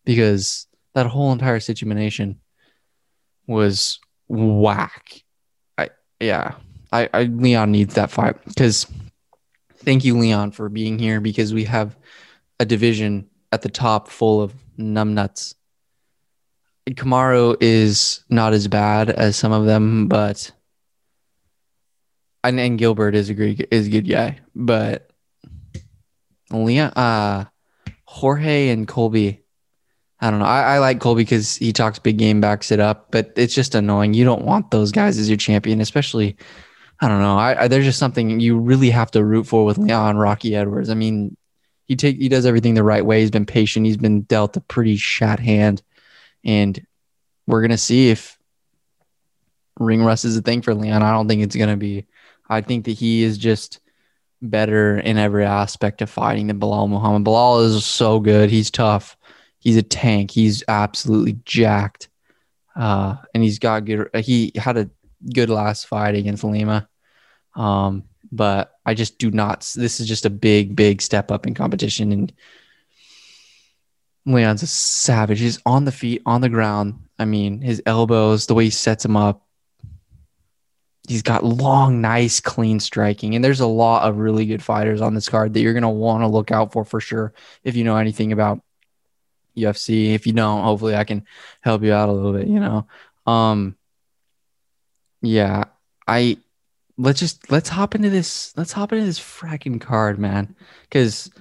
Because 0.05 0.67
that 0.93 1.07
whole 1.07 1.31
entire 1.31 1.59
situation 1.59 2.39
was 3.47 3.99
whack. 4.27 5.23
I 5.77 5.89
yeah. 6.19 6.55
I, 6.91 7.09
I 7.13 7.23
Leon 7.23 7.71
needs 7.71 7.95
that 7.95 8.11
fight 8.11 8.37
because 8.45 8.87
thank 9.79 10.05
you, 10.05 10.17
Leon, 10.17 10.51
for 10.51 10.69
being 10.69 10.97
here 10.97 11.19
because 11.19 11.53
we 11.53 11.65
have 11.65 11.97
a 12.59 12.65
division 12.65 13.29
at 13.51 13.61
the 13.61 13.69
top 13.69 14.07
full 14.07 14.41
of 14.41 14.53
numbnuts 14.77 15.55
Kamaru 16.95 17.57
is 17.59 18.23
not 18.29 18.53
as 18.53 18.67
bad 18.67 19.09
as 19.09 19.35
some 19.35 19.51
of 19.51 19.65
them, 19.65 20.07
but 20.07 20.51
and, 22.43 22.59
and 22.59 22.79
Gilbert 22.79 23.15
is 23.15 23.29
a 23.29 23.33
great 23.33 23.67
is 23.71 23.87
a 23.87 23.89
good 23.89 24.07
guy, 24.07 24.39
but 24.55 25.09
Leon, 26.51 26.91
uh, 26.91 27.45
Jorge 28.05 28.69
and 28.69 28.87
Colby. 28.87 29.43
I 30.19 30.31
don't 30.31 30.39
know. 30.39 30.45
I, 30.45 30.75
I 30.75 30.79
like 30.79 30.99
Colby 30.99 31.23
because 31.23 31.57
he 31.57 31.71
talks 31.71 31.99
big 31.99 32.17
game, 32.17 32.41
backs 32.41 32.71
it 32.71 32.79
up, 32.79 33.11
but 33.11 33.33
it's 33.35 33.53
just 33.53 33.75
annoying. 33.75 34.15
You 34.15 34.25
don't 34.25 34.45
want 34.45 34.71
those 34.71 34.91
guys 34.91 35.19
as 35.19 35.29
your 35.29 35.37
champion, 35.37 35.79
especially. 35.79 36.37
I 36.99 37.07
don't 37.07 37.21
know. 37.21 37.37
I, 37.37 37.63
I 37.63 37.67
there's 37.67 37.85
just 37.85 37.99
something 37.99 38.39
you 38.39 38.57
really 38.57 38.89
have 38.89 39.11
to 39.11 39.23
root 39.23 39.45
for 39.45 39.63
with 39.63 39.77
Leon 39.77 40.17
Rocky 40.17 40.55
Edwards. 40.55 40.89
I 40.89 40.95
mean, 40.95 41.37
he 41.85 41.95
take 41.95 42.17
he 42.17 42.29
does 42.29 42.45
everything 42.45 42.73
the 42.73 42.83
right 42.83 43.05
way. 43.05 43.21
He's 43.21 43.29
been 43.29 43.45
patient. 43.45 43.85
He's 43.85 43.97
been 43.97 44.21
dealt 44.21 44.57
a 44.57 44.61
pretty 44.61 44.95
shat 44.95 45.39
hand 45.39 45.83
and 46.47 46.83
we're 47.45 47.61
gonna 47.61 47.77
see 47.77 48.09
if 48.09 48.39
ring 49.79 50.03
rust 50.03 50.25
is 50.25 50.35
a 50.35 50.41
thing 50.41 50.63
for 50.63 50.73
Leon. 50.73 51.03
I 51.03 51.11
don't 51.11 51.27
think 51.27 51.43
it's 51.43 51.55
gonna 51.55 51.77
be. 51.77 52.07
I 52.49 52.61
think 52.61 52.85
that 52.85 52.93
he 52.93 53.23
is 53.23 53.37
just 53.37 53.79
better 54.41 54.97
in 54.97 55.17
every 55.17 55.45
aspect 55.45 56.01
of 56.01 56.09
fighting 56.09 56.47
than 56.47 56.59
Belal 56.59 56.89
Muhammad. 56.89 57.25
Belal 57.25 57.63
is 57.63 57.85
so 57.85 58.19
good. 58.19 58.49
He's 58.49 58.71
tough. 58.71 59.17
He's 59.59 59.77
a 59.77 59.83
tank. 59.83 60.31
He's 60.31 60.63
absolutely 60.67 61.39
jacked. 61.43 62.09
Uh, 62.75 63.15
and 63.33 63.43
he's 63.43 63.59
got 63.59 63.85
good. 63.85 64.09
He 64.15 64.51
had 64.55 64.77
a 64.77 64.89
good 65.33 65.49
last 65.49 65.87
fight 65.87 66.15
against 66.15 66.43
Lima. 66.43 66.87
Um, 67.55 68.03
but 68.31 68.73
I 68.85 68.93
just 68.93 69.17
do 69.17 69.31
not. 69.31 69.69
This 69.75 69.99
is 69.99 70.07
just 70.07 70.25
a 70.25 70.29
big, 70.29 70.75
big 70.75 71.01
step 71.01 71.31
up 71.31 71.47
in 71.47 71.53
competition, 71.53 72.11
and 72.11 72.33
Leon's 74.27 74.61
a 74.61 74.67
savage. 74.67 75.39
He's 75.39 75.59
on 75.65 75.85
the 75.85 75.91
feet, 75.91 76.21
on 76.25 76.41
the 76.41 76.49
ground. 76.49 76.99
I 77.17 77.25
mean, 77.25 77.61
his 77.61 77.81
elbows, 77.85 78.45
the 78.45 78.53
way 78.53 78.65
he 78.65 78.69
sets 78.69 79.05
him 79.05 79.15
up. 79.15 79.43
He's 81.07 81.21
got 81.21 81.45
long, 81.45 82.01
nice, 82.01 82.41
clean 82.41 82.81
striking. 82.81 83.33
And 83.33 83.43
there's 83.43 83.61
a 83.61 83.67
lot 83.67 84.03
of 84.07 84.17
really 84.17 84.45
good 84.45 84.61
fighters 84.61 84.99
on 84.99 85.13
this 85.13 85.29
card 85.29 85.53
that 85.53 85.61
you're 85.61 85.73
going 85.73 85.83
to 85.83 85.89
want 85.89 86.23
to 86.23 86.27
look 86.27 86.51
out 86.51 86.73
for 86.73 86.83
for 86.83 86.99
sure 86.99 87.33
if 87.63 87.77
you 87.77 87.85
know 87.85 87.95
anything 87.95 88.33
about 88.33 88.59
UFC. 89.55 90.13
If 90.13 90.27
you 90.27 90.33
don't, 90.33 90.63
hopefully 90.63 90.95
I 90.95 91.05
can 91.05 91.25
help 91.61 91.81
you 91.83 91.93
out 91.93 92.09
a 92.09 92.11
little 92.11 92.33
bit, 92.33 92.47
you 92.47 92.59
know. 92.59 92.87
Um 93.25 93.75
yeah, 95.21 95.65
I 96.07 96.37
let's 96.97 97.19
just 97.19 97.49
let's 97.49 97.69
hop 97.69 97.95
into 97.95 98.09
this 98.09 98.55
let's 98.55 98.71
hop 98.71 98.93
into 98.93 99.05
this 99.05 99.19
fracking 99.19 99.81
card, 99.81 100.19
man. 100.19 100.55
Cuz 100.91 101.31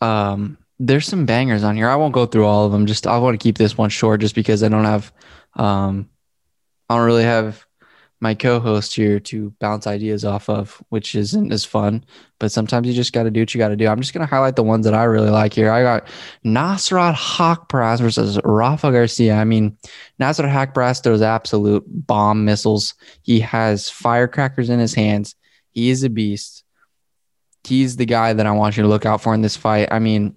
um 0.00 0.58
there's 0.78 1.06
some 1.06 1.26
bangers 1.26 1.64
on 1.64 1.76
here. 1.76 1.88
I 1.88 1.96
won't 1.96 2.14
go 2.14 2.26
through 2.26 2.46
all 2.46 2.66
of 2.66 2.72
them. 2.72 2.86
Just 2.86 3.06
I 3.06 3.18
want 3.18 3.38
to 3.38 3.42
keep 3.42 3.58
this 3.58 3.78
one 3.78 3.90
short, 3.90 4.20
just 4.20 4.34
because 4.34 4.62
I 4.62 4.68
don't 4.68 4.84
have, 4.84 5.12
um, 5.54 6.10
I 6.88 6.96
don't 6.96 7.06
really 7.06 7.24
have 7.24 7.64
my 8.20 8.34
co-host 8.34 8.94
here 8.94 9.20
to 9.20 9.50
bounce 9.60 9.86
ideas 9.86 10.24
off 10.24 10.48
of, 10.48 10.82
which 10.88 11.14
isn't 11.14 11.52
as 11.52 11.64
fun. 11.64 12.04
But 12.38 12.50
sometimes 12.50 12.86
you 12.86 12.94
just 12.94 13.12
got 13.12 13.24
to 13.24 13.30
do 13.30 13.40
what 13.40 13.54
you 13.54 13.58
got 13.58 13.68
to 13.68 13.76
do. 13.76 13.86
I'm 13.86 14.00
just 14.00 14.14
gonna 14.14 14.26
highlight 14.26 14.56
the 14.56 14.62
ones 14.62 14.84
that 14.84 14.94
I 14.94 15.04
really 15.04 15.30
like 15.30 15.52
here. 15.52 15.70
I 15.70 15.82
got 15.82 16.06
Nasrat 16.44 17.14
Haqparast 17.14 18.00
versus 18.00 18.38
Rafa 18.44 18.90
Garcia. 18.90 19.36
I 19.36 19.44
mean, 19.44 19.76
Nasrat 20.20 20.50
Haqparast 20.50 21.02
throws 21.02 21.22
absolute 21.22 21.84
bomb 21.86 22.44
missiles. 22.44 22.94
He 23.22 23.40
has 23.40 23.90
firecrackers 23.90 24.70
in 24.70 24.78
his 24.78 24.94
hands. 24.94 25.34
He 25.72 25.90
is 25.90 26.02
a 26.02 26.10
beast. 26.10 26.64
He's 27.64 27.96
the 27.96 28.06
guy 28.06 28.32
that 28.32 28.46
I 28.46 28.52
want 28.52 28.76
you 28.76 28.82
to 28.82 28.88
look 28.88 29.04
out 29.04 29.20
for 29.20 29.34
in 29.34 29.42
this 29.42 29.56
fight. 29.56 29.88
I 29.90 29.98
mean, 29.98 30.36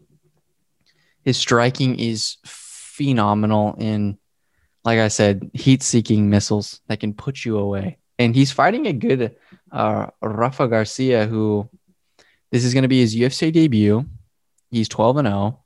his 1.24 1.38
striking 1.38 2.00
is 2.00 2.38
phenomenal 2.46 3.76
in, 3.80 4.18
like 4.84 5.00
I 5.00 5.08
said, 5.08 5.50
heat 5.54 5.84
seeking 5.84 6.30
missiles 6.30 6.82
that 6.88 7.00
can 7.00 7.14
put 7.14 7.46
you 7.46 7.58
away. 7.58 7.98
And 8.18 8.36
he's 8.36 8.52
fighting 8.52 8.88
a 8.88 8.94
good 8.94 9.36
uh, 9.72 10.08
Rafa 10.22 10.68
Garcia, 10.68 11.26
who 11.26 11.70
this 12.52 12.66
is 12.66 12.74
going 12.74 12.82
to 12.84 12.90
be 12.90 13.00
his 13.00 13.16
UFC 13.16 13.52
debut. 13.52 14.06
He's 14.72 14.90
12 14.90 15.18
and 15.18 15.28
0. 15.28 15.64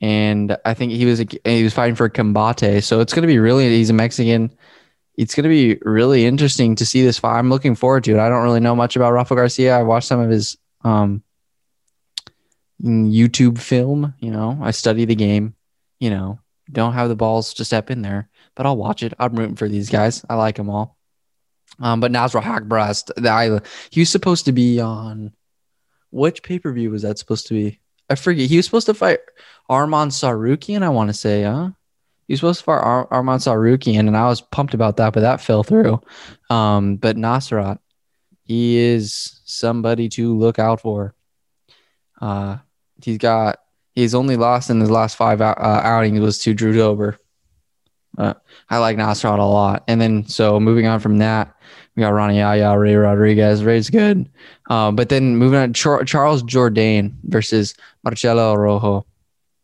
And 0.00 0.56
I 0.64 0.74
think 0.74 0.92
he 0.92 1.04
was 1.04 1.22
he 1.44 1.62
was 1.62 1.74
fighting 1.74 1.94
for 1.94 2.08
Combate. 2.08 2.82
So 2.82 3.00
it's 3.00 3.12
going 3.12 3.22
to 3.22 3.28
be 3.28 3.38
really, 3.38 3.68
he's 3.68 3.90
a 3.90 3.94
Mexican. 3.94 4.50
It's 5.16 5.34
going 5.34 5.44
to 5.44 5.48
be 5.48 5.78
really 5.82 6.24
interesting 6.24 6.74
to 6.76 6.86
see 6.86 7.02
this 7.02 7.18
fight. 7.18 7.38
I'm 7.38 7.50
looking 7.50 7.74
forward 7.74 8.04
to 8.04 8.12
it. 8.12 8.18
I 8.18 8.28
don't 8.28 8.42
really 8.42 8.60
know 8.60 8.74
much 8.74 8.96
about 8.96 9.12
Rafa 9.12 9.34
Garcia. 9.34 9.76
I 9.76 9.82
watched 9.82 10.08
some 10.08 10.20
of 10.20 10.30
his 10.30 10.56
um, 10.82 11.22
YouTube 12.82 13.58
film. 13.58 14.14
You 14.18 14.30
know, 14.30 14.58
I 14.60 14.70
study 14.70 15.04
the 15.04 15.14
game. 15.14 15.54
You 16.00 16.10
know, 16.10 16.40
don't 16.70 16.94
have 16.94 17.08
the 17.08 17.16
balls 17.16 17.54
to 17.54 17.64
step 17.64 17.90
in 17.90 18.02
there, 18.02 18.28
but 18.54 18.66
I'll 18.66 18.76
watch 18.76 19.02
it. 19.02 19.14
I'm 19.18 19.34
rooting 19.34 19.56
for 19.56 19.68
these 19.68 19.90
guys. 19.90 20.24
I 20.28 20.34
like 20.34 20.56
them 20.56 20.70
all. 20.70 20.96
Um, 21.78 22.00
but 22.00 22.12
Nasrat 22.12 22.42
Haqparast, 22.42 23.26
I 23.26 23.60
he 23.90 24.00
was 24.00 24.10
supposed 24.10 24.44
to 24.46 24.52
be 24.52 24.80
on 24.80 25.32
which 26.10 26.42
pay 26.42 26.58
per 26.58 26.72
view 26.72 26.90
was 26.90 27.02
that 27.02 27.18
supposed 27.18 27.48
to 27.48 27.54
be? 27.54 27.80
I 28.08 28.14
forget. 28.14 28.48
He 28.48 28.56
was 28.56 28.66
supposed 28.66 28.86
to 28.86 28.94
fight 28.94 29.20
Arman 29.70 30.08
Tsarukyan. 30.08 30.82
I 30.82 30.90
want 30.90 31.08
to 31.08 31.14
say, 31.14 31.42
huh? 31.42 31.70
He 32.28 32.34
was 32.34 32.40
supposed 32.40 32.60
to 32.60 32.64
fight 32.64 32.82
Ar- 32.82 33.08
Arman 33.08 33.38
Tsarukyan, 33.38 34.06
and 34.06 34.16
I 34.16 34.26
was 34.26 34.40
pumped 34.40 34.74
about 34.74 34.98
that, 34.98 35.12
but 35.14 35.20
that 35.20 35.40
fell 35.40 35.64
through. 35.64 36.00
Um, 36.50 36.96
but 36.96 37.16
Nasrat, 37.16 37.78
he 38.44 38.76
is 38.76 39.40
somebody 39.44 40.08
to 40.10 40.36
look 40.36 40.58
out 40.58 40.82
for. 40.82 41.14
Uh, 42.20 42.58
he's 43.04 43.18
got 43.18 43.58
he's 43.94 44.14
only 44.14 44.36
lost 44.36 44.70
in 44.70 44.80
his 44.80 44.90
last 44.90 45.16
five 45.16 45.40
uh, 45.40 45.54
outings 45.58 46.20
was 46.20 46.38
to 46.38 46.54
Drew 46.54 46.74
Dober. 46.74 47.18
Uh, 48.18 48.34
I 48.68 48.78
like 48.78 48.96
Nasrat 48.96 49.38
a 49.38 49.42
lot. 49.42 49.84
And 49.88 50.00
then 50.00 50.26
so 50.26 50.60
moving 50.60 50.86
on 50.86 51.00
from 51.00 51.18
that, 51.18 51.54
we 51.96 52.00
got 52.02 52.10
Rani 52.10 52.38
Yahya, 52.38 52.78
Ray 52.78 52.94
Rodriguez. 52.94 53.64
Ray's 53.64 53.90
good. 53.90 54.28
Uh, 54.68 54.90
but 54.90 55.08
then 55.08 55.36
moving 55.36 55.58
on, 55.58 55.72
Char- 55.72 56.04
Charles 56.04 56.42
Jourdain 56.42 57.12
versus 57.24 57.74
Marcelo 58.02 58.54
Rojo. 58.54 59.06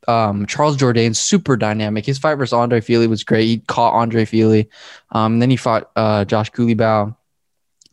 Um, 0.07 0.47
Charles 0.47 0.79
Jourdain, 0.79 1.15
super 1.15 1.57
dynamic. 1.57 2.07
His 2.07 2.19
fight 2.19 2.37
versus 2.37 2.55
Andre 2.55 2.81
Fili 2.81 3.07
was 3.07 3.25
great. 3.25 3.45
He 3.45 3.59
caught 3.67 3.93
Andre 3.93 4.25
Fili. 4.25 4.71
Um, 5.11 5.39
then 5.39 5.51
he 5.51 5.57
fought 5.57 5.91
uh, 5.97 6.25
Josh 6.25 6.51
Culibao 6.51 7.15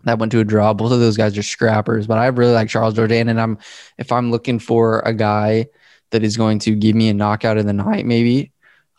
that 0.05 0.19
went 0.19 0.31
to 0.31 0.39
a 0.39 0.43
draw. 0.43 0.73
Both 0.73 0.91
of 0.91 0.99
those 0.99 1.17
guys 1.17 1.37
are 1.37 1.43
scrappers, 1.43 2.07
but 2.07 2.17
I 2.17 2.27
really 2.27 2.53
like 2.53 2.69
Charles 2.69 2.93
Jourdain. 2.93 3.29
And 3.29 3.41
I'm 3.41 3.57
if 3.97 4.11
I'm 4.11 4.31
looking 4.31 4.59
for 4.59 4.99
a 4.99 5.13
guy 5.13 5.67
that 6.11 6.23
is 6.23 6.37
going 6.37 6.59
to 6.59 6.75
give 6.75 6.95
me 6.95 7.09
a 7.09 7.13
knockout 7.13 7.57
in 7.57 7.67
the 7.67 7.73
night, 7.73 8.05
maybe 8.05 8.51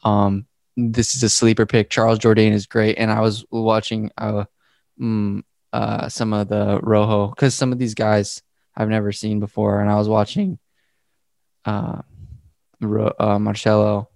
um, 0.04 0.46
this 0.76 1.14
is 1.14 1.22
a 1.22 1.28
sleeper 1.28 1.64
pick. 1.64 1.90
Charles 1.90 2.18
Jourdain 2.18 2.52
is 2.52 2.66
great, 2.66 2.98
and 2.98 3.10
I 3.10 3.20
was 3.20 3.44
watching 3.50 4.10
uh, 4.18 4.44
mm, 5.00 5.42
uh, 5.72 6.08
some 6.08 6.32
of 6.32 6.48
the 6.48 6.80
Rojo 6.82 7.28
because 7.28 7.54
some 7.54 7.72
of 7.72 7.78
these 7.78 7.94
guys 7.94 8.42
I've 8.76 8.88
never 8.88 9.12
seen 9.12 9.40
before, 9.40 9.80
and 9.80 9.90
I 9.90 9.96
was 9.96 10.08
watching 10.08 10.58
uh, 11.64 12.02
uh 12.82 13.38
Marcelo 13.38 14.10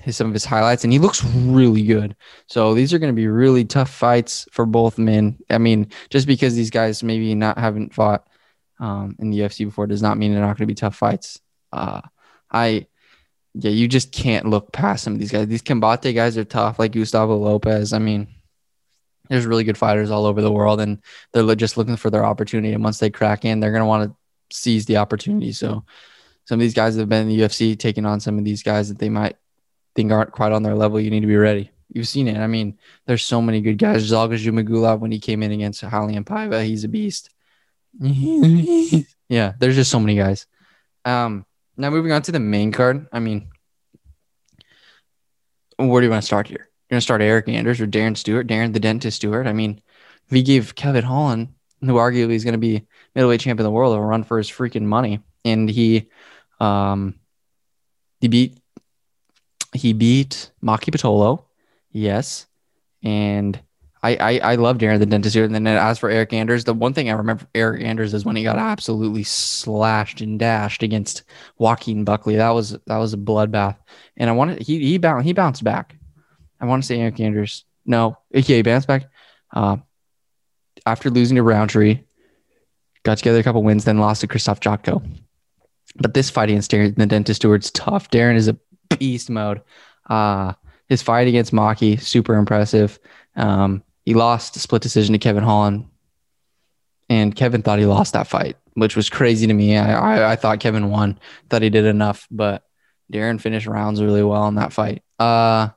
his 0.00 0.16
some 0.16 0.28
of 0.28 0.32
his 0.32 0.44
highlights, 0.44 0.84
and 0.84 0.92
he 0.92 0.98
looks 0.98 1.24
really 1.24 1.82
good. 1.82 2.16
So 2.46 2.74
these 2.74 2.92
are 2.92 2.98
going 2.98 3.12
to 3.12 3.20
be 3.20 3.28
really 3.28 3.64
tough 3.64 3.90
fights 3.90 4.46
for 4.52 4.66
both 4.66 4.98
men. 4.98 5.38
I 5.50 5.58
mean, 5.58 5.90
just 6.08 6.26
because 6.26 6.54
these 6.54 6.70
guys 6.70 7.02
maybe 7.02 7.34
not 7.34 7.58
haven't 7.58 7.94
fought 7.94 8.26
um, 8.78 9.16
in 9.18 9.30
the 9.30 9.40
UFC 9.40 9.66
before 9.66 9.86
does 9.86 10.02
not 10.02 10.18
mean 10.18 10.32
they're 10.32 10.40
not 10.40 10.56
going 10.56 10.66
to 10.66 10.66
be 10.66 10.74
tough 10.74 10.96
fights. 10.96 11.40
Uh, 11.72 12.00
I, 12.50 12.86
yeah, 13.54 13.70
you 13.70 13.88
just 13.88 14.12
can't 14.12 14.46
look 14.46 14.72
past 14.72 15.04
some 15.04 15.12
of 15.14 15.18
these 15.18 15.30
guys. 15.30 15.46
These 15.46 15.62
combate 15.62 16.14
guys 16.14 16.38
are 16.38 16.44
tough, 16.44 16.78
like 16.78 16.92
Gustavo 16.92 17.36
Lopez. 17.36 17.92
I 17.92 17.98
mean, 17.98 18.28
there's 19.28 19.46
really 19.46 19.64
good 19.64 19.78
fighters 19.78 20.10
all 20.10 20.26
over 20.26 20.40
the 20.40 20.52
world, 20.52 20.80
and 20.80 20.98
they're 21.32 21.54
just 21.54 21.76
looking 21.76 21.96
for 21.96 22.10
their 22.10 22.24
opportunity. 22.24 22.72
And 22.72 22.82
once 22.82 22.98
they 22.98 23.10
crack 23.10 23.44
in, 23.44 23.60
they're 23.60 23.72
gonna 23.72 23.86
want 23.86 24.10
to 24.10 24.56
seize 24.56 24.86
the 24.86 24.96
opportunity. 24.96 25.52
So 25.52 25.84
some 26.46 26.58
of 26.58 26.60
these 26.60 26.74
guys 26.74 26.96
have 26.96 27.08
been 27.08 27.28
in 27.28 27.36
the 27.36 27.44
UFC 27.44 27.78
taking 27.78 28.06
on 28.06 28.18
some 28.18 28.38
of 28.38 28.44
these 28.44 28.62
guys 28.62 28.88
that 28.88 28.98
they 28.98 29.08
might 29.08 29.36
think 29.94 30.12
aren't 30.12 30.32
quite 30.32 30.52
on 30.52 30.62
their 30.62 30.74
level. 30.74 31.00
You 31.00 31.10
need 31.10 31.20
to 31.20 31.26
be 31.26 31.36
ready. 31.36 31.70
You've 31.92 32.08
seen 32.08 32.28
it. 32.28 32.38
I 32.38 32.46
mean, 32.46 32.78
there's 33.06 33.24
so 33.24 33.42
many 33.42 33.60
good 33.60 33.78
guys. 33.78 34.08
Zhalgas 34.08 34.44
Zhumagulov 34.44 35.00
when 35.00 35.10
he 35.10 35.18
came 35.18 35.42
in 35.42 35.50
against 35.50 35.82
Raulian 35.82 36.24
Paiva, 36.24 36.64
he's 36.64 36.84
a 36.84 36.88
beast. 36.88 37.30
yeah, 38.00 39.52
there's 39.58 39.74
just 39.74 39.90
so 39.90 39.98
many 39.98 40.16
guys. 40.16 40.46
Um, 41.04 41.44
now 41.76 41.90
moving 41.90 42.12
on 42.12 42.22
to 42.22 42.32
the 42.32 42.38
main 42.38 42.70
card. 42.72 43.08
I 43.12 43.18
mean, 43.18 43.50
where 45.78 46.00
do 46.00 46.06
you 46.06 46.10
want 46.10 46.22
to 46.22 46.26
start 46.26 46.46
here? 46.46 46.68
You're 46.88 46.96
gonna 46.96 47.00
start 47.00 47.22
Eryk 47.22 47.48
Anders 47.48 47.80
or 47.80 47.86
Darren 47.86 48.16
Stewart, 48.16 48.46
Darren 48.46 48.72
the 48.72 48.80
Dentist 48.80 49.16
Stewart. 49.16 49.46
I 49.46 49.52
mean, 49.52 49.80
if 50.28 50.44
gave 50.44 50.74
Kevin 50.74 51.04
Holland, 51.04 51.54
who 51.80 51.94
arguably 51.94 52.34
is 52.34 52.44
gonna 52.44 52.58
be 52.58 52.86
middleweight 53.14 53.40
champion 53.40 53.66
of 53.66 53.70
the 53.70 53.74
world, 53.74 53.96
a 53.96 54.00
run 54.00 54.24
for 54.24 54.38
his 54.38 54.50
freaking 54.50 54.82
money, 54.82 55.20
and 55.44 55.68
he, 55.68 56.08
um, 56.60 57.14
he 58.20 58.28
beat 58.28 58.59
he 59.72 59.92
beat 59.92 60.50
Maki 60.62 60.94
Pitolo, 60.94 61.44
yes, 61.92 62.46
and 63.02 63.60
I, 64.02 64.16
I, 64.16 64.38
I 64.52 64.54
love 64.54 64.78
Darren 64.78 64.98
the 64.98 65.06
dentist 65.06 65.34
here. 65.34 65.44
And 65.44 65.54
then 65.54 65.66
as 65.66 65.98
for 65.98 66.10
Eryk 66.10 66.32
Anders, 66.32 66.64
the 66.64 66.72
one 66.72 66.94
thing 66.94 67.10
I 67.10 67.12
remember 67.12 67.46
Eryk 67.54 67.84
Anders 67.84 68.14
is 68.14 68.24
when 68.24 68.36
he 68.36 68.42
got 68.42 68.56
absolutely 68.56 69.24
slashed 69.24 70.20
and 70.20 70.38
dashed 70.38 70.82
against 70.82 71.24
Joaquin 71.58 72.04
Buckley. 72.04 72.36
That 72.36 72.50
was 72.50 72.70
that 72.86 72.96
was 72.96 73.12
a 73.12 73.18
bloodbath. 73.18 73.76
And 74.16 74.30
I 74.30 74.32
wanted 74.32 74.62
he 74.62 74.78
he 74.78 74.98
bounced 74.98 75.26
he 75.26 75.32
bounced 75.32 75.64
back. 75.64 75.96
I 76.60 76.66
want 76.66 76.82
to 76.82 76.86
say 76.86 76.98
Eryk 76.98 77.20
Anders. 77.20 77.64
No, 77.84 78.16
yeah, 78.32 78.62
bounced 78.62 78.88
back. 78.88 79.10
Uh, 79.52 79.78
after 80.86 81.10
losing 81.10 81.36
to 81.36 81.42
Rountree, 81.42 82.00
got 83.02 83.18
together 83.18 83.38
a 83.38 83.42
couple 83.42 83.62
wins, 83.62 83.84
then 83.84 83.98
lost 83.98 84.22
to 84.22 84.26
Krzysztof 84.26 84.60
Jotko. 84.60 85.02
But 85.96 86.14
this 86.14 86.30
fight 86.30 86.48
against 86.48 86.70
Darren 86.70 86.96
the 86.96 87.06
dentist 87.06 87.42
Stewart's 87.42 87.70
tough. 87.70 88.10
Darren 88.10 88.36
is 88.36 88.48
a 88.48 88.56
beast 88.98 89.30
mode. 89.30 89.62
Uh 90.08 90.54
his 90.90 91.02
fight 91.02 91.28
against 91.28 91.52
Maki, 91.52 91.98
super 92.00 92.34
impressive. 92.34 92.98
Um, 93.36 93.84
he 94.04 94.12
lost 94.12 94.56
split 94.56 94.82
decision 94.82 95.12
to 95.12 95.20
Kevin 95.20 95.44
Holland, 95.44 95.88
and 97.08 97.34
Kevin 97.34 97.62
thought 97.62 97.78
he 97.78 97.86
lost 97.86 98.12
that 98.12 98.26
fight, 98.26 98.56
which 98.74 98.96
was 98.96 99.08
crazy 99.08 99.46
to 99.46 99.54
me. 99.54 99.76
I, 99.76 99.92
I, 99.92 100.32
I 100.32 100.36
thought 100.36 100.58
Kevin 100.58 100.90
won, 100.90 101.18
thought 101.48 101.62
he 101.62 101.70
did 101.70 101.84
enough, 101.84 102.26
but 102.28 102.64
Darren 103.10 103.40
finished 103.40 103.68
rounds 103.68 104.02
really 104.02 104.24
well 104.24 104.48
in 104.48 104.56
that 104.56 104.72
fight. 104.72 105.04
Uh, 105.16 105.68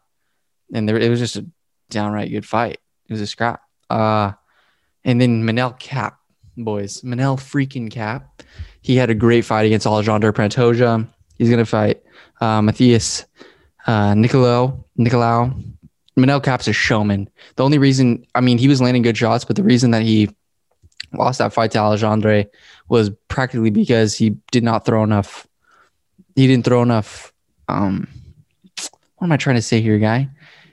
and 0.73 0.89
there, 0.89 0.97
it 0.97 1.09
was 1.09 1.19
just 1.19 1.35
a 1.35 1.45
downright 1.91 2.31
good 2.31 2.45
fight. 2.45 2.79
It 3.07 3.13
was 3.13 3.21
a 3.21 3.27
scrap. 3.27 3.61
Uh, 3.91 4.31
and 5.03 5.21
then 5.21 5.43
Manel 5.43 5.77
Kape, 5.77 6.13
boys, 6.57 7.01
Manel 7.01 7.37
freaking 7.37 7.91
Kape. 7.91 8.23
He 8.81 8.95
had 8.95 9.11
a 9.11 9.15
great 9.15 9.45
fight 9.45 9.67
against 9.67 9.85
Alexander 9.85 10.33
Pantoja. 10.33 11.07
He's 11.37 11.49
gonna 11.49 11.65
fight 11.65 12.01
uh, 12.41 12.61
Matheus 12.61 13.25
uh, 13.87 14.13
Nicolau. 14.13 14.83
Nicolau 14.97 15.73
Manel 16.17 16.43
Kape's 16.43 16.67
a 16.67 16.73
showman. 16.73 17.29
The 17.55 17.63
only 17.63 17.77
reason, 17.77 18.25
I 18.35 18.41
mean, 18.41 18.57
he 18.57 18.67
was 18.67 18.81
landing 18.81 19.01
good 19.01 19.17
shots, 19.17 19.45
but 19.45 19.55
the 19.55 19.63
reason 19.63 19.91
that 19.91 20.03
he 20.03 20.29
lost 21.13 21.39
that 21.39 21.53
fight 21.53 21.71
to 21.71 21.79
Alexandre 21.79 22.45
was 22.87 23.09
practically 23.27 23.71
because 23.71 24.15
he 24.15 24.31
did 24.51 24.63
not 24.63 24.85
throw 24.85 25.03
enough. 25.03 25.47
He 26.35 26.47
didn't 26.47 26.65
throw 26.65 26.81
enough. 26.81 27.33
Um, 27.67 28.07
what 29.17 29.25
am 29.27 29.31
I 29.31 29.37
trying 29.37 29.55
to 29.55 29.61
say 29.61 29.81
here, 29.81 29.97
guy? 29.97 30.29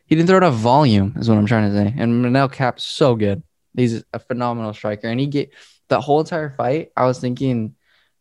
He 0.06 0.14
didn't 0.16 0.28
throw 0.28 0.38
enough 0.38 0.54
volume, 0.54 1.14
is 1.18 1.28
what 1.28 1.38
I'm 1.38 1.46
trying 1.46 1.70
to 1.70 1.76
say. 1.76 1.94
And 1.96 2.24
Manel 2.24 2.52
Kape's 2.52 2.84
so 2.84 3.14
good. 3.14 3.42
He's 3.76 4.02
a 4.12 4.18
phenomenal 4.18 4.74
striker, 4.74 5.08
and 5.08 5.20
he 5.20 5.26
get 5.26 5.50
that 5.88 6.00
whole 6.00 6.20
entire 6.20 6.50
fight. 6.50 6.90
I 6.96 7.06
was 7.06 7.20
thinking, 7.20 7.76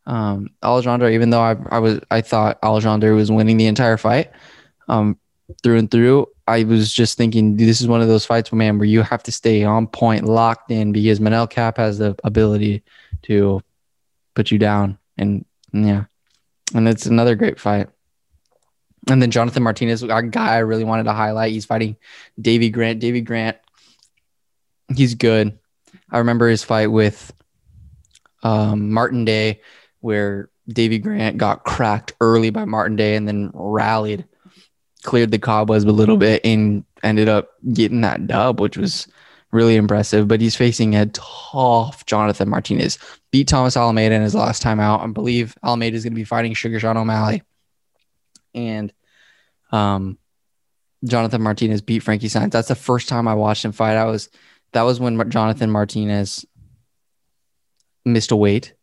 um, 0.09 0.49
Alexandre, 0.63 1.09
even 1.11 1.29
though 1.29 1.41
I, 1.41 1.55
I 1.69 1.77
was, 1.77 1.99
I 2.09 2.21
thought 2.21 2.57
Alexandre 2.63 3.13
was 3.13 3.31
winning 3.31 3.57
the 3.57 3.67
entire 3.67 3.95
fight, 3.95 4.31
um, 4.87 5.19
through 5.61 5.77
and 5.77 5.91
through. 5.91 6.25
I 6.47 6.63
was 6.63 6.91
just 6.91 7.15
thinking 7.15 7.57
this 7.57 7.79
is 7.79 7.87
one 7.87 8.01
of 8.01 8.07
those 8.07 8.25
fights, 8.25 8.51
man, 8.51 8.79
where 8.79 8.87
you 8.87 9.03
have 9.03 9.21
to 9.23 9.31
stay 9.31 9.63
on 9.63 9.85
point, 9.85 10.25
locked 10.25 10.71
in, 10.71 10.91
because 10.91 11.19
Manel 11.19 11.47
Kape 11.47 11.77
has 11.77 11.99
the 11.99 12.15
ability 12.23 12.81
to 13.23 13.61
put 14.33 14.49
you 14.49 14.57
down, 14.57 14.97
and 15.15 15.45
yeah, 15.71 16.05
and 16.73 16.87
it's 16.87 17.05
another 17.05 17.35
great 17.35 17.59
fight. 17.59 17.87
And 19.07 19.21
then 19.21 19.29
Jonathan 19.29 19.61
Martinez, 19.61 20.01
a 20.01 20.23
guy 20.23 20.55
I 20.55 20.59
really 20.59 20.83
wanted 20.83 21.03
to 21.03 21.13
highlight. 21.13 21.51
He's 21.51 21.65
fighting 21.65 21.97
Davy 22.41 22.71
Grant. 22.71 22.99
Davy 22.99 23.21
Grant, 23.21 23.57
he's 24.95 25.13
good. 25.13 25.59
I 26.09 26.17
remember 26.17 26.47
his 26.47 26.63
fight 26.63 26.87
with 26.87 27.31
um, 28.41 28.91
Martin 28.91 29.23
Day, 29.23 29.61
where 29.99 30.49
Davy 30.67 30.99
Grant 30.99 31.37
got 31.37 31.63
cracked 31.63 32.13
early 32.21 32.49
by 32.49 32.65
Martin 32.65 32.95
Day 32.95 33.15
and 33.15 33.27
then 33.27 33.51
rallied 33.53 34.25
cleared 35.03 35.31
the 35.31 35.39
cobwebs 35.39 35.85
a 35.85 35.91
little 35.91 36.17
bit 36.17 36.41
and 36.43 36.83
ended 37.03 37.29
up 37.29 37.51
getting 37.73 38.01
that 38.01 38.27
dub, 38.27 38.59
which 38.59 38.77
was 38.77 39.07
really 39.51 39.75
impressive. 39.75 40.27
But 40.27 40.41
he's 40.41 40.55
facing 40.55 40.95
a 40.95 41.05
tough 41.07 42.05
Jonathan 42.05 42.49
Martinez. 42.49 42.97
Beat 43.31 43.47
Thomas 43.47 43.77
Almeida 43.77 44.15
in 44.15 44.21
his 44.21 44.35
last 44.35 44.61
time 44.61 44.79
out. 44.79 45.01
I 45.01 45.07
believe 45.07 45.55
Almeida 45.63 45.95
is 45.95 46.03
going 46.03 46.13
to 46.13 46.15
be 46.15 46.25
fighting 46.25 46.53
Sugar 46.53 46.79
Sean 46.79 46.97
O'Malley. 46.97 47.43
And 48.53 48.91
um, 49.71 50.17
Jonathan 51.05 51.41
Martinez 51.41 51.81
beat 51.81 52.03
Frankie 52.03 52.27
Saenz. 52.27 52.51
That's 52.51 52.67
the 52.67 52.75
first 52.75 53.07
time 53.07 53.27
I 53.27 53.35
watched 53.35 53.63
him 53.63 53.71
fight. 53.71 53.95
I 53.95 54.05
was 54.05 54.29
that 54.73 54.83
was 54.83 54.99
when 54.99 55.29
Jonathan 55.29 55.71
Martinez 55.71 56.45
missed 58.05 58.31
a 58.31 58.35
weight, 58.35 58.73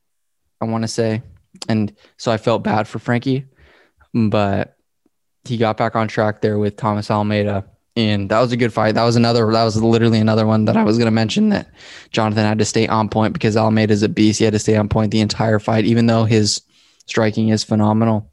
I 0.61 0.65
want 0.65 0.83
to 0.83 0.89
say. 0.89 1.23
And 1.69 1.95
so 2.17 2.31
I 2.33 2.37
felt 2.37 2.63
bad 2.63 2.87
for 2.89 2.99
Frankie. 2.99 3.47
But 4.15 4.77
he 5.45 5.57
got 5.57 5.77
back 5.77 5.97
on 5.97 6.09
track 6.09 6.41
there 6.41 6.59
with 6.59 6.77
Thomas 6.77 7.11
Almeida. 7.11 7.65
And 7.97 8.31
that 8.31 8.41
was 8.41 8.53
a 8.53 8.57
good 8.59 8.75
fight. 8.75 8.95
That 8.95 9.05
was 9.05 9.17
another, 9.17 9.51
that 9.51 9.65
was 9.65 9.83
literally 9.83 10.19
another 10.19 10.47
one 10.47 10.67
that 10.67 10.77
I 10.77 10.85
was 10.85 10.99
going 10.99 11.07
to 11.07 11.11
mention 11.13 11.49
that 11.49 11.71
Jonathan 12.11 12.45
had 12.45 12.59
to 12.59 12.65
stay 12.67 12.87
on 12.87 13.09
point 13.09 13.33
because 13.33 13.57
Almeida 13.57 13.93
is 13.93 14.03
a 14.03 14.09
beast. 14.09 14.39
He 14.39 14.45
had 14.45 14.53
to 14.53 14.59
stay 14.59 14.77
on 14.77 14.91
point 14.91 15.13
the 15.13 15.21
entire 15.21 15.59
fight, 15.59 15.87
even 15.87 16.07
though 16.07 16.25
his 16.25 16.61
striking 17.07 17.49
is 17.49 17.65
phenomenal. 17.65 18.31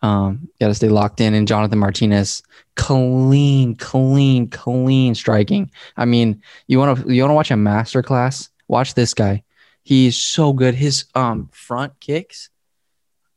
Um, 0.00 0.48
got 0.60 0.68
to 0.68 0.74
stay 0.74 0.88
locked 0.88 1.20
in. 1.20 1.34
And 1.34 1.46
Jonathan 1.46 1.78
Martinez, 1.78 2.42
clean, 2.76 3.74
clean, 3.76 4.48
clean 4.48 5.14
striking. 5.14 5.70
I 5.96 6.06
mean, 6.06 6.42
you 6.68 6.78
want 6.78 6.98
to 6.98 7.12
you 7.12 7.22
want 7.22 7.30
to 7.30 7.34
watch 7.34 7.50
a 7.50 7.56
master 7.56 8.02
class? 8.02 8.48
Watch 8.68 8.94
this 8.94 9.12
guy. 9.12 9.42
He's 9.86 10.16
so 10.16 10.52
good. 10.52 10.74
His 10.74 11.04
um 11.14 11.48
front 11.52 12.00
kicks 12.00 12.50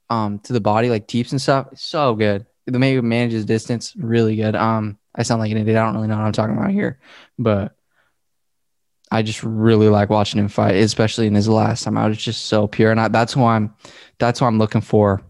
um 0.10 0.40
to 0.40 0.54
the 0.54 0.60
body 0.60 0.90
like 0.90 1.06
teeps 1.06 1.32
and 1.32 1.40
stuff. 1.40 1.68
So 1.76 2.16
good. 2.16 2.48
The 2.66 2.80
way 2.80 2.96
he 2.96 3.02
manages 3.02 3.46
distance, 3.46 3.96
really 3.96 4.36
good. 4.36 4.56
Um, 4.56 4.98
I 5.14 5.22
sound 5.22 5.42
like 5.42 5.52
an 5.52 5.58
idiot. 5.58 5.78
I 5.78 5.86
don't 5.86 5.94
really 5.94 6.08
know 6.08 6.18
what 6.18 6.26
I'm 6.26 6.32
talking 6.32 6.58
about 6.58 6.72
here, 6.72 6.98
but 7.38 7.76
I 9.12 9.22
just 9.22 9.44
really 9.44 9.90
like 9.90 10.10
watching 10.10 10.40
him 10.40 10.48
fight, 10.48 10.74
especially 10.78 11.28
in 11.28 11.36
his 11.36 11.48
last 11.48 11.84
time 11.84 12.00
out. 12.00 12.10
It's 12.10 12.24
just 12.24 12.48
so 12.48 12.66
pure, 12.66 12.90
and 12.90 13.00
I, 13.00 13.10
that's 13.10 13.36
why 13.36 13.56
I'm 13.56 13.76
that's 14.18 14.42
why 14.42 14.48
I'm 14.48 14.58
looking 14.58 14.82
for 14.82 15.22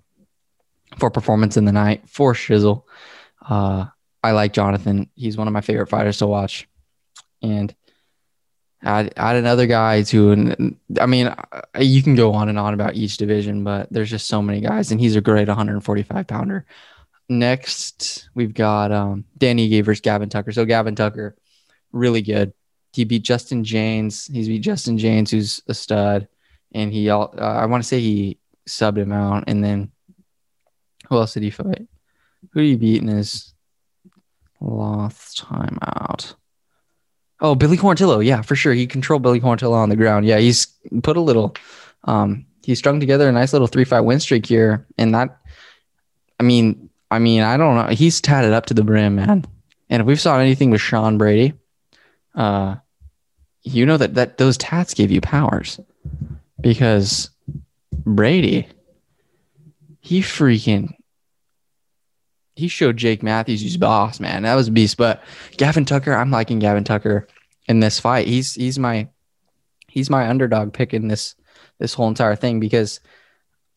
for 0.99 1.11
performance 1.11 1.57
in 1.57 1.65
the 1.65 1.73
night 1.73 2.07
for 2.07 2.33
Shizzle. 2.33 2.83
Uh, 3.45 3.87
I 4.23 4.31
like 4.31 4.53
Jonathan. 4.53 5.09
He's 5.15 5.35
one 5.35 5.47
of 5.47 5.53
my 5.53 5.59
favorite 5.59 5.89
fighters 5.89 6.19
to 6.19 6.27
watch, 6.27 6.65
and 7.41 7.75
add, 8.83 9.13
add 9.17 9.35
another 9.35 9.65
guy 9.65 10.03
to 10.03 10.31
and 10.31 10.77
I 10.99 11.05
mean 11.05 11.33
you 11.79 12.01
can 12.01 12.15
go 12.15 12.33
on 12.33 12.49
and 12.49 12.59
on 12.59 12.73
about 12.73 12.95
each 12.95 13.17
division, 13.17 13.63
but 13.63 13.91
there's 13.91 14.09
just 14.09 14.27
so 14.27 14.41
many 14.41 14.61
guys, 14.61 14.91
and 14.91 14.99
he's 14.99 15.15
a 15.15 15.21
great 15.21 15.47
145 15.47 16.27
pounder. 16.27 16.65
Next, 17.27 18.29
we've 18.33 18.53
got 18.53 18.91
um, 18.91 19.25
Danny 19.37 19.69
Gavers, 19.69 20.01
Gavin 20.01 20.29
Tucker. 20.29 20.51
So 20.51 20.65
Gavin 20.65 20.95
Tucker, 20.95 21.35
really 21.91 22.23
good. 22.23 22.53
He 22.91 23.03
beat 23.03 23.21
Justin 23.21 23.63
Jaynes. 23.63 24.31
He's 24.31 24.47
beat 24.47 24.63
Justin 24.63 24.97
Jaynes, 24.97 25.29
who's 25.29 25.61
a 25.67 25.73
stud, 25.73 26.27
and 26.73 26.91
he 26.91 27.09
uh, 27.09 27.27
I 27.37 27.65
want 27.65 27.83
to 27.83 27.87
say 27.87 27.99
he 27.99 28.39
subbed 28.67 28.97
him 28.97 29.11
out, 29.11 29.43
and 29.47 29.63
then 29.63 29.91
who 31.07 31.17
else 31.17 31.33
did 31.33 31.43
he 31.43 31.49
fight? 31.49 31.87
Who 32.51 32.61
did 32.61 32.67
he 32.67 32.75
beat 32.75 33.01
in 33.01 33.07
his 33.07 33.53
last 34.59 35.37
time 35.37 35.77
out? 35.81 36.35
Oh, 37.41 37.55
Billy 37.55 37.77
Quarantillo. 37.77 38.23
Yeah, 38.23 38.41
for 38.41 38.55
sure. 38.55 38.73
He 38.73 38.85
controlled 38.85 39.23
Billy 39.23 39.39
Quarantillo 39.39 39.73
on 39.73 39.89
the 39.89 39.95
ground. 39.95 40.25
Yeah, 40.25 40.39
he's 40.39 40.67
put 41.03 41.17
a 41.17 41.21
little, 41.21 41.55
um, 42.03 42.45
he 42.63 42.75
strung 42.75 42.99
together 42.99 43.29
a 43.29 43.31
nice 43.31 43.53
little 43.53 43.67
three 43.67 43.85
fight 43.85 44.01
win 44.01 44.19
streak 44.19 44.45
here. 44.45 44.85
And 44.97 45.15
that, 45.15 45.37
I 46.39 46.43
mean, 46.43 46.89
I 47.11 47.19
mean, 47.19 47.41
I 47.41 47.57
don't 47.57 47.75
know. 47.75 47.93
He's 47.93 48.21
tatted 48.21 48.53
up 48.53 48.67
to 48.67 48.73
the 48.73 48.83
brim, 48.83 49.15
man. 49.15 49.45
And 49.89 50.01
if 50.01 50.05
we've 50.05 50.19
saw 50.19 50.37
anything 50.37 50.69
with 50.69 50.81
Sean 50.81 51.17
Brady, 51.17 51.53
uh, 52.35 52.75
you 53.63 53.85
know 53.85 53.97
that 53.97 54.15
that 54.15 54.37
those 54.37 54.57
tats 54.57 54.93
gave 54.93 55.11
you 55.11 55.21
powers 55.21 55.79
because 56.61 57.29
Brady, 57.91 58.67
he 60.01 60.21
freaking 60.21 60.93
he 62.59 62.67
showed 62.67 62.97
Jake 62.97 63.23
Matthews 63.23 63.61
he's 63.61 63.77
boss, 63.77 64.19
man. 64.19 64.43
That 64.43 64.55
was 64.55 64.67
a 64.67 64.71
beast. 64.71 64.97
But 64.97 65.23
Gavin 65.57 65.85
Tucker, 65.85 66.13
I'm 66.13 66.29
liking 66.29 66.59
Gavin 66.59 66.83
Tucker 66.83 67.27
in 67.67 67.79
this 67.79 67.99
fight. 67.99 68.27
He's 68.27 68.53
he's 68.53 68.77
my 68.77 69.07
he's 69.87 70.09
my 70.09 70.27
underdog 70.27 70.73
pick 70.73 70.93
in 70.93 71.07
this 71.07 71.35
this 71.79 71.93
whole 71.93 72.09
entire 72.09 72.35
thing 72.35 72.59
because 72.59 72.99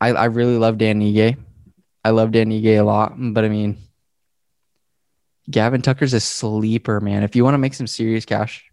I, 0.01 0.09
I 0.09 0.25
really 0.27 0.59
love 0.59 0.79
Dan 0.79 1.01
Ige. 1.01 1.37
I 2.05 2.11
love 2.11 2.33
Dan 2.33 2.51
Ige 2.51 2.79
a 2.79 2.83
lot, 2.83 3.14
but 3.16 3.45
I 3.45 3.49
mean 3.49 3.79
Gavin 5.49 5.83
Tucker's 5.83 6.12
a 6.12 6.21
sleeper, 6.21 7.01
man. 7.01 7.23
If 7.23 7.37
you 7.37 7.45
want 7.45 7.55
to 7.55 7.59
make 7.59 7.75
some 7.75 7.87
serious 7.87 8.25
cash, 8.25 8.64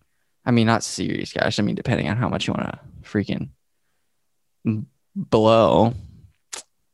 I 0.43 0.51
mean 0.51 0.65
not 0.65 0.83
serious 0.83 1.31
cash, 1.31 1.59
I 1.59 1.61
mean 1.61 1.75
depending 1.75 2.09
on 2.09 2.17
how 2.17 2.29
much 2.29 2.47
you 2.47 2.53
want 2.53 2.71
to 2.71 2.79
freaking 3.03 3.49
blow. 5.15 5.93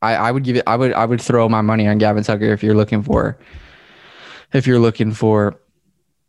I, 0.06 0.28
I 0.28 0.32
would 0.32 0.44
give 0.44 0.56
it 0.58 0.64
I 0.68 0.76
would 0.76 0.94
I 0.94 1.06
would 1.06 1.22
throw 1.22 1.50
my 1.50 1.62
money 1.62 1.88
on 1.88 1.98
Gavin 1.98 2.24
Tucker 2.24 2.46
if 2.46 2.62
you're 2.62 2.76
looking 2.76 3.02
for 3.02 3.38
if 4.54 4.68
you're 4.68 4.80
looking 4.80 5.12
for 5.12 5.60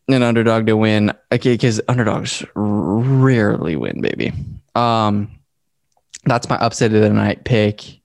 an 0.09 0.23
underdog 0.23 0.67
to 0.67 0.77
win. 0.77 1.13
Okay, 1.31 1.55
because 1.55 1.81
underdogs 1.89 2.45
rarely 2.55 3.77
win, 3.77 4.01
baby. 4.01 4.33
Um 4.75 5.31
that's 6.25 6.49
my 6.49 6.57
upset 6.57 6.93
of 6.93 7.03
the 7.03 7.11
night 7.11 7.45
pick. 7.45 8.01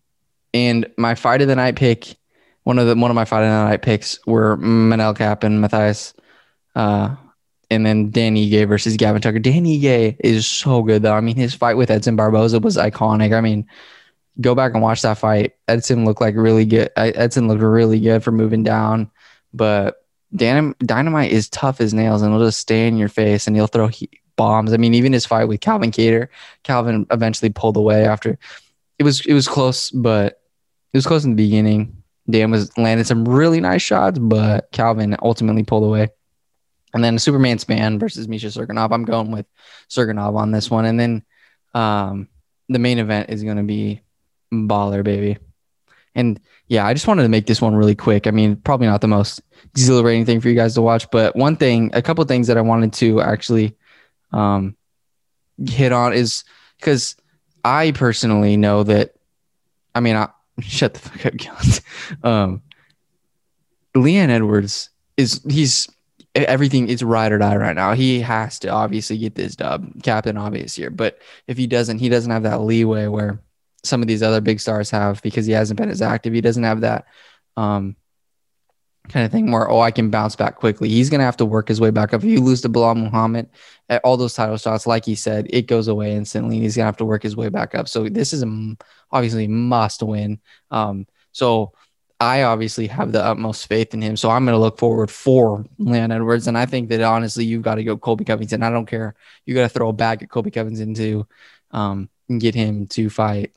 And 0.54 0.86
my 0.98 1.16
fight 1.16 1.42
of 1.42 1.48
the 1.48 1.56
night 1.56 1.78
pick, 1.78 2.16
one 2.64 2.78
of 2.78 2.88
the 2.88 2.96
one 2.96 3.10
of 3.10 3.16
my 3.16 3.26
fight 3.26 3.44
of 3.44 3.50
the 3.50 3.70
night 3.70 3.82
picks 3.82 4.20
were 4.28 4.58
Manel 4.58 5.18
Kape 5.18 5.44
and 5.44 5.64
Matheus. 5.64 6.14
Uh 6.76 7.16
and 7.70 7.86
then 7.86 8.12
Dan 8.12 8.36
Ige 8.36 8.68
versus 8.68 8.98
Gavin 8.98 9.22
Tucker. 9.22 9.40
Dan 9.40 9.64
Ige 9.64 10.18
is 10.20 10.46
so 10.46 10.84
good 10.84 11.04
though. 11.04 11.14
I 11.14 11.22
mean, 11.22 11.38
his 11.38 11.54
fight 11.54 11.78
with 11.78 11.90
Edson 11.90 12.18
Barboza 12.18 12.60
was 12.60 12.76
iconic. 12.76 13.34
I 13.34 13.40
mean, 13.40 13.66
go 14.40 14.56
back 14.56 14.74
and 14.74 14.82
watch 14.82 15.02
that 15.02 15.18
fight. 15.18 15.56
Edson 15.68 16.06
looked 16.06 16.22
like 16.22 16.36
really 16.36 16.66
good. 16.66 16.90
Edson 16.96 17.48
looked 17.48 17.62
really 17.62 18.00
good 18.00 18.24
for 18.24 18.32
moving 18.32 18.64
down, 18.64 19.12
but 19.54 20.06
Dynamite 20.36 21.32
is 21.32 21.50
tough 21.50 21.82
as 21.82 21.94
nails 21.94 22.22
and 22.22 22.34
he'll 22.34 22.46
just 22.46 22.60
stay 22.60 22.88
in 22.88 22.98
your 22.98 23.10
face 23.10 23.48
and 23.48 23.56
he'll 23.56 23.68
throw 23.68 23.90
bombs. 24.38 24.74
I 24.74 24.78
mean, 24.78 24.94
even 24.94 25.14
his 25.14 25.26
fight 25.26 25.46
with 25.46 25.60
Calvin 25.60 25.92
Kattar, 25.92 26.30
Calvin 26.64 27.06
eventually 27.12 27.50
pulled 27.50 27.78
away 27.78 28.06
after 28.06 28.38
it 28.98 29.04
was 29.04 29.26
it 29.26 29.34
was 29.34 29.48
close, 29.48 29.90
but 29.92 30.42
it 30.94 30.98
was 30.98 31.06
close 31.06 31.26
in 31.26 31.32
the 31.32 31.44
beginning. 31.44 32.04
Dan 32.30 32.52
was 32.52 32.76
landed 32.78 33.08
some 33.08 33.28
really 33.28 33.60
nice 33.60 33.82
shots, 33.82 34.20
but 34.20 34.72
Calvin 34.72 35.18
ultimately 35.22 35.64
pulled 35.64 35.84
away. 35.84 36.10
And 36.94 37.04
then 37.04 37.20
Superman 37.20 37.58
Spann 37.58 38.00
versus 38.00 38.28
Misha 38.28 38.48
Cirkunov. 38.48 38.92
I'm 38.92 39.06
going 39.06 39.32
with 39.32 39.46
Cirkunov 39.90 40.36
on 40.36 40.52
this 40.52 40.70
one. 40.70 40.86
And 40.86 41.00
then 41.00 41.24
um, 41.74 42.28
the 42.70 42.80
main 42.80 43.00
event 43.00 43.30
is 43.30 43.44
going 43.44 43.58
to 43.58 43.64
be 43.64 44.02
Baller, 44.52 45.04
baby. 45.04 45.38
And 46.16 46.40
yeah, 46.68 46.86
I 46.86 46.94
just 46.94 47.08
wanted 47.08 47.24
to 47.24 47.30
make 47.30 47.46
this 47.46 47.62
one 47.62 47.76
really 47.76 47.96
quick. 47.96 48.28
I 48.28 48.32
mean, 48.32 48.58
probably 48.58 48.88
not 48.88 49.02
the 49.02 49.08
most 49.08 49.42
exhilarating 49.72 50.26
thing 50.26 50.42
for 50.42 50.50
you 50.50 50.56
guys 50.56 50.74
to 50.76 50.82
watch, 50.82 51.10
but 51.12 51.36
one 51.36 51.56
thing, 51.56 51.90
a 51.94 52.02
couple 52.02 52.24
things 52.26 52.48
that 52.48 52.58
I 52.58 52.62
wanted 52.62 52.94
to 52.94 53.22
actually 53.22 53.76
um, 54.32 54.76
hit 55.66 55.92
on 55.92 56.14
is 56.14 56.44
because 56.80 57.16
I 57.64 57.92
personally 57.92 58.58
know 58.58 58.84
that. 58.84 59.16
I 59.94 60.00
mean, 60.00 60.16
I, 60.16 60.30
shut 60.62 60.94
the 60.94 61.00
fuck 61.00 61.26
up, 61.26 62.24
um, 62.30 62.62
Leon 63.96 64.30
Edwards 64.30 64.90
is 65.18 65.42
he's 65.50 65.90
everything 66.34 66.88
is 66.88 67.04
ride 67.04 67.32
or 67.32 67.38
die 67.38 67.58
right 67.58 67.76
now. 67.76 67.94
He 67.94 68.22
has 68.22 68.60
to 68.60 68.70
obviously 68.70 69.18
get 69.18 69.36
this 69.36 69.56
dub, 69.56 70.02
captain 70.04 70.38
obvious 70.38 70.76
here. 70.76 70.90
But 70.90 71.20
if 71.48 71.58
he 71.58 71.68
doesn't, 71.68 72.00
he 72.00 72.10
doesn't 72.10 72.32
have 72.32 72.44
that 72.44 72.62
leeway 72.62 73.08
where 73.08 73.42
some 73.84 74.02
of 74.02 74.08
these 74.08 74.24
other 74.24 74.42
big 74.42 74.60
stars 74.60 74.90
have 74.92 75.22
because 75.22 75.46
he 75.46 75.54
hasn't 75.54 75.78
been 75.80 75.90
as 75.90 76.02
active. 76.02 76.34
He 76.34 76.42
doesn't 76.42 76.64
have 76.64 76.82
that 76.82 77.06
um, 77.58 77.96
kind 79.10 79.26
of 79.26 79.32
thing 79.32 79.52
where 79.52 79.70
oh 79.70 79.80
I 79.80 79.92
can 79.92 80.10
bounce 80.10 80.36
back 80.36 80.56
quickly. 80.56 80.90
He's 80.90 81.10
gonna 81.10 81.24
have 81.24 81.38
to 81.38 81.46
work 81.46 81.68
his 81.68 81.82
way 81.82 81.90
back 81.90 82.14
up. 82.14 82.24
If 82.24 82.30
you 82.30 82.42
lose 82.42 82.62
to 82.62 82.70
Belal 82.70 82.96
Muhammad, 82.96 83.50
at 83.90 84.02
all 84.04 84.18
those 84.18 84.34
title 84.34 84.58
shots, 84.58 84.88
like 84.88 85.06
he 85.06 85.16
said, 85.16 85.48
it 85.50 85.68
goes 85.68 85.88
away 85.88 86.16
instantly. 86.16 86.60
He's 86.60 86.76
gonna 86.76 86.86
have 86.86 86.98
to 86.98 87.06
work 87.06 87.24
his 87.24 87.36
way 87.36 87.50
back 87.50 87.76
up. 87.76 87.88
So 87.88 88.08
this 88.08 88.34
is 88.34 88.44
a 88.44 88.76
obviously 89.12 89.48
must 89.48 90.04
win. 90.04 90.40
Um, 90.70 91.08
so 91.32 91.74
I 92.22 92.44
obviously 92.44 92.86
have 92.88 93.12
the 93.12 93.26
utmost 93.26 93.66
faith 93.68 93.96
in 93.96 94.02
him. 94.02 94.16
So 94.16 94.30
I'm 94.30 94.46
going 94.46 94.54
to 94.54 94.60
look 94.60 94.78
forward 94.78 95.10
for 95.10 95.66
Leon 95.80 96.12
Edwards. 96.12 96.48
And 96.48 96.56
I 96.56 96.68
think 96.68 96.90
that 96.90 97.02
honestly, 97.02 97.46
you've 97.46 97.64
got 97.64 97.76
to 97.76 97.84
go 97.84 97.98
Colby 97.98 98.26
Covington. 98.26 98.62
I 98.62 98.70
don't 98.70 98.86
care. 98.86 99.16
You 99.48 99.56
got 99.56 99.64
to 99.64 99.70
throw 99.70 99.90
a 99.90 99.94
bag 99.94 100.22
at 100.22 100.30
Colby 100.30 100.52
Covington 100.52 100.94
to 100.94 101.28
um, 101.72 102.10
get 102.38 102.54
him 102.54 102.86
to 102.90 103.10
fight 103.10 103.56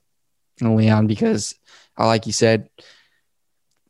Leon 0.60 1.06
because, 1.06 1.54
like 1.98 2.26
you 2.26 2.32
said, 2.32 2.68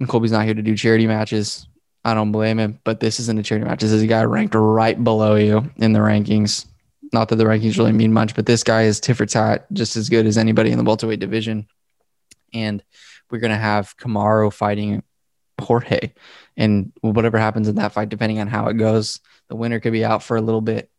Colby's 0.07 0.33
not 0.33 0.45
here 0.45 0.55
to 0.55 0.63
do 0.63 0.77
charity 0.77 1.07
matches. 1.07 1.67
I 2.05 2.15
don't 2.15 2.33
blame 2.33 2.59
him, 2.59 2.81
but 2.85 3.01
this 3.01 3.19
isn't 3.21 3.39
a 3.39 3.43
charity 3.43 3.67
match. 3.67 3.81
This 3.81 3.93
is 3.93 4.03
a 4.03 4.07
guy 4.07 4.25
ranked 4.25 4.55
right 4.55 5.03
below 5.03 5.37
you 5.37 5.71
in 5.77 5.93
the 5.93 6.01
rankings. 6.01 6.67
Not 7.13 7.29
that 7.29 7.37
the 7.37 7.45
rankings 7.45 7.79
really 7.79 7.93
mean 7.93 8.13
much, 8.13 8.35
but 8.35 8.45
this 8.45 8.63
guy 8.63 8.83
is 8.83 9.01
tit 9.01 9.17
for 9.17 9.25
tat, 9.25 9.67
just 9.73 9.97
as 9.97 10.09
good 10.09 10.27
as 10.27 10.37
anybody 10.37 10.71
in 10.71 10.79
the 10.79 10.85
welterweight 10.85 11.21
division. 11.21 11.67
And 12.53 12.83
we're 13.31 13.39
going 13.39 13.53
to 13.53 13.57
have 13.57 13.97
Kamaru 13.97 14.53
fighting 14.53 15.03
Jorge. 15.61 16.13
And 16.57 16.93
whatever 17.01 17.39
happens 17.39 17.69
in 17.69 17.77
that 17.77 17.93
fight, 17.93 18.09
depending 18.09 18.41
on 18.41 18.49
how 18.49 18.67
it 18.67 18.75
goes, 18.75 19.21
the 19.49 19.57
winner 19.57 19.81
could 19.81 19.93
be 19.93 20.05
out 20.05 20.23
for 20.23 20.37
a 20.37 20.43
little 20.43 20.61
bit, 20.61 20.91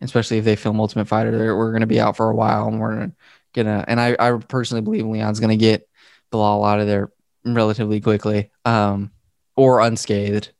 especially 0.00 0.38
if 0.38 0.44
they 0.44 0.56
film 0.56 0.80
Ultimate 0.80 1.08
Fighter. 1.08 1.56
We're 1.56 1.72
going 1.72 1.80
to 1.80 1.86
be 1.86 2.00
out 2.00 2.16
for 2.16 2.28
a 2.28 2.34
while 2.34 2.68
and 2.68 2.80
we're 2.80 3.12
to, 3.54 3.84
and 3.86 4.00
I, 4.00 4.16
I 4.18 4.38
personally 4.38 4.82
believe 4.82 5.06
Leon's 5.06 5.40
to 5.40 5.56
get 5.56 5.88
Belal 6.32 6.66
out 6.66 6.80
of 6.80 6.86
there 6.86 7.10
relatively 7.44 8.00
quickly 8.00 8.50
um, 8.64 9.10
or 9.56 9.80
unscathed. 9.80 10.52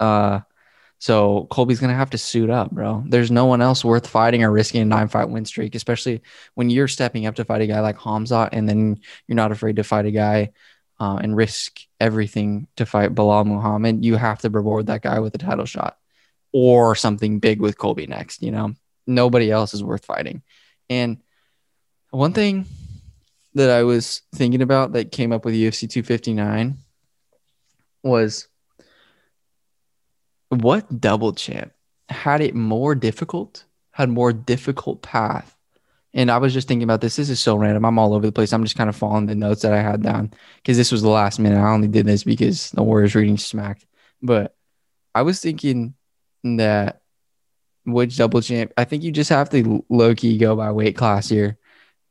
Uh, 0.00 0.40
so 0.98 1.46
Colby's 1.50 1.80
gonna 1.80 1.94
have 1.94 2.10
to 2.10 2.18
suit 2.18 2.50
up, 2.50 2.72
bro. 2.72 3.04
There's 3.06 3.30
no 3.30 3.46
one 3.46 3.62
else 3.62 3.84
worth 3.84 4.06
fighting 4.06 4.42
or 4.42 4.50
risking 4.50 4.82
a 4.82 4.84
nine 4.84 5.08
fight 5.08 5.28
win 5.30 5.44
streak, 5.44 5.74
especially 5.74 6.22
when 6.54 6.70
you're 6.70 6.88
stepping 6.88 7.26
up 7.26 7.36
to 7.36 7.44
fight 7.44 7.62
a 7.62 7.66
guy 7.66 7.80
like 7.80 7.98
Hamza, 7.98 8.48
and 8.52 8.68
then 8.68 9.00
you're 9.26 9.36
not 9.36 9.52
afraid 9.52 9.76
to 9.76 9.84
fight 9.84 10.06
a 10.06 10.10
guy 10.10 10.50
uh, 10.98 11.18
and 11.22 11.36
risk 11.36 11.80
everything 12.00 12.66
to 12.76 12.84
fight 12.84 13.14
Belal 13.14 13.46
Muhammad. 13.46 14.04
You 14.04 14.16
have 14.16 14.40
to 14.40 14.50
reward 14.50 14.86
that 14.86 15.02
guy 15.02 15.20
with 15.20 15.34
a 15.34 15.38
title 15.38 15.66
shot 15.66 15.96
or 16.52 16.96
something 16.96 17.38
big 17.38 17.60
with 17.60 17.78
Colby 17.78 18.06
next. 18.06 18.42
You 18.42 18.50
know, 18.50 18.74
nobody 19.06 19.50
else 19.50 19.74
is 19.74 19.84
worth 19.84 20.04
fighting. 20.04 20.42
And 20.90 21.18
one 22.10 22.32
thing 22.32 22.66
that 23.54 23.70
I 23.70 23.82
was 23.82 24.22
thinking 24.34 24.62
about 24.62 24.92
that 24.92 25.12
came 25.12 25.32
up 25.32 25.44
with 25.44 25.54
UFC 25.54 25.88
259 25.90 26.76
was 28.02 28.48
what 30.48 31.00
double 31.00 31.32
champ 31.32 31.72
had 32.08 32.40
it 32.40 32.54
more 32.54 32.94
difficult, 32.94 33.64
had 33.92 34.08
more 34.08 34.32
difficult 34.32 35.02
path? 35.02 35.54
And 36.14 36.30
I 36.30 36.38
was 36.38 36.54
just 36.54 36.66
thinking 36.66 36.84
about 36.84 37.02
this. 37.02 37.16
This 37.16 37.28
is 37.28 37.38
so 37.38 37.56
random. 37.56 37.84
I'm 37.84 37.98
all 37.98 38.14
over 38.14 38.26
the 38.26 38.32
place. 38.32 38.52
I'm 38.52 38.64
just 38.64 38.76
kind 38.76 38.88
of 38.88 38.96
following 38.96 39.26
the 39.26 39.34
notes 39.34 39.62
that 39.62 39.74
I 39.74 39.82
had 39.82 40.02
down 40.02 40.32
because 40.56 40.76
this 40.76 40.90
was 40.90 41.02
the 41.02 41.10
last 41.10 41.38
minute. 41.38 41.58
I 41.58 41.70
only 41.70 41.88
did 41.88 42.06
this 42.06 42.24
because 42.24 42.70
the 42.70 42.82
Warriors 42.82 43.14
reading 43.14 43.36
smacked. 43.36 43.86
But 44.22 44.56
I 45.14 45.22
was 45.22 45.40
thinking 45.40 45.94
that 46.44 47.02
which 47.84 48.16
double 48.16 48.40
champ, 48.40 48.72
I 48.76 48.84
think 48.84 49.02
you 49.02 49.12
just 49.12 49.30
have 49.30 49.50
to 49.50 49.84
low 49.90 50.14
key 50.14 50.38
go 50.38 50.56
by 50.56 50.72
weight 50.72 50.96
class 50.96 51.28
here. 51.28 51.58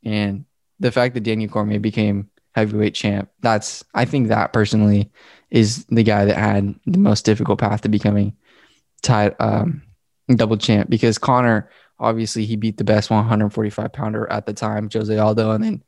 And 0.03 0.45
the 0.79 0.91
fact 0.91 1.13
that 1.13 1.21
Daniel 1.21 1.49
Cormier 1.49 1.79
became 1.79 2.29
heavyweight 2.55 2.95
champ, 2.95 3.29
that's, 3.41 3.83
I 3.93 4.05
think 4.05 4.27
that 4.27 4.53
personally 4.53 5.11
is 5.49 5.85
the 5.85 6.03
guy 6.03 6.25
that 6.25 6.37
had 6.37 6.75
the 6.85 6.97
most 6.97 7.25
difficult 7.25 7.59
path 7.59 7.81
to 7.81 7.89
becoming 7.89 8.35
tied 9.01 9.35
um, 9.39 9.83
double 10.35 10.57
champ 10.57 10.89
because 10.89 11.17
Conor, 11.17 11.69
obviously 11.99 12.45
he 12.45 12.55
beat 12.55 12.77
the 12.77 12.83
best 12.83 13.09
145 13.09 13.93
pounder 13.93 14.29
at 14.31 14.45
the 14.45 14.53
time, 14.53 14.89
Jose 14.91 15.17
Aldo, 15.17 15.51
and 15.51 15.63
then 15.63 15.83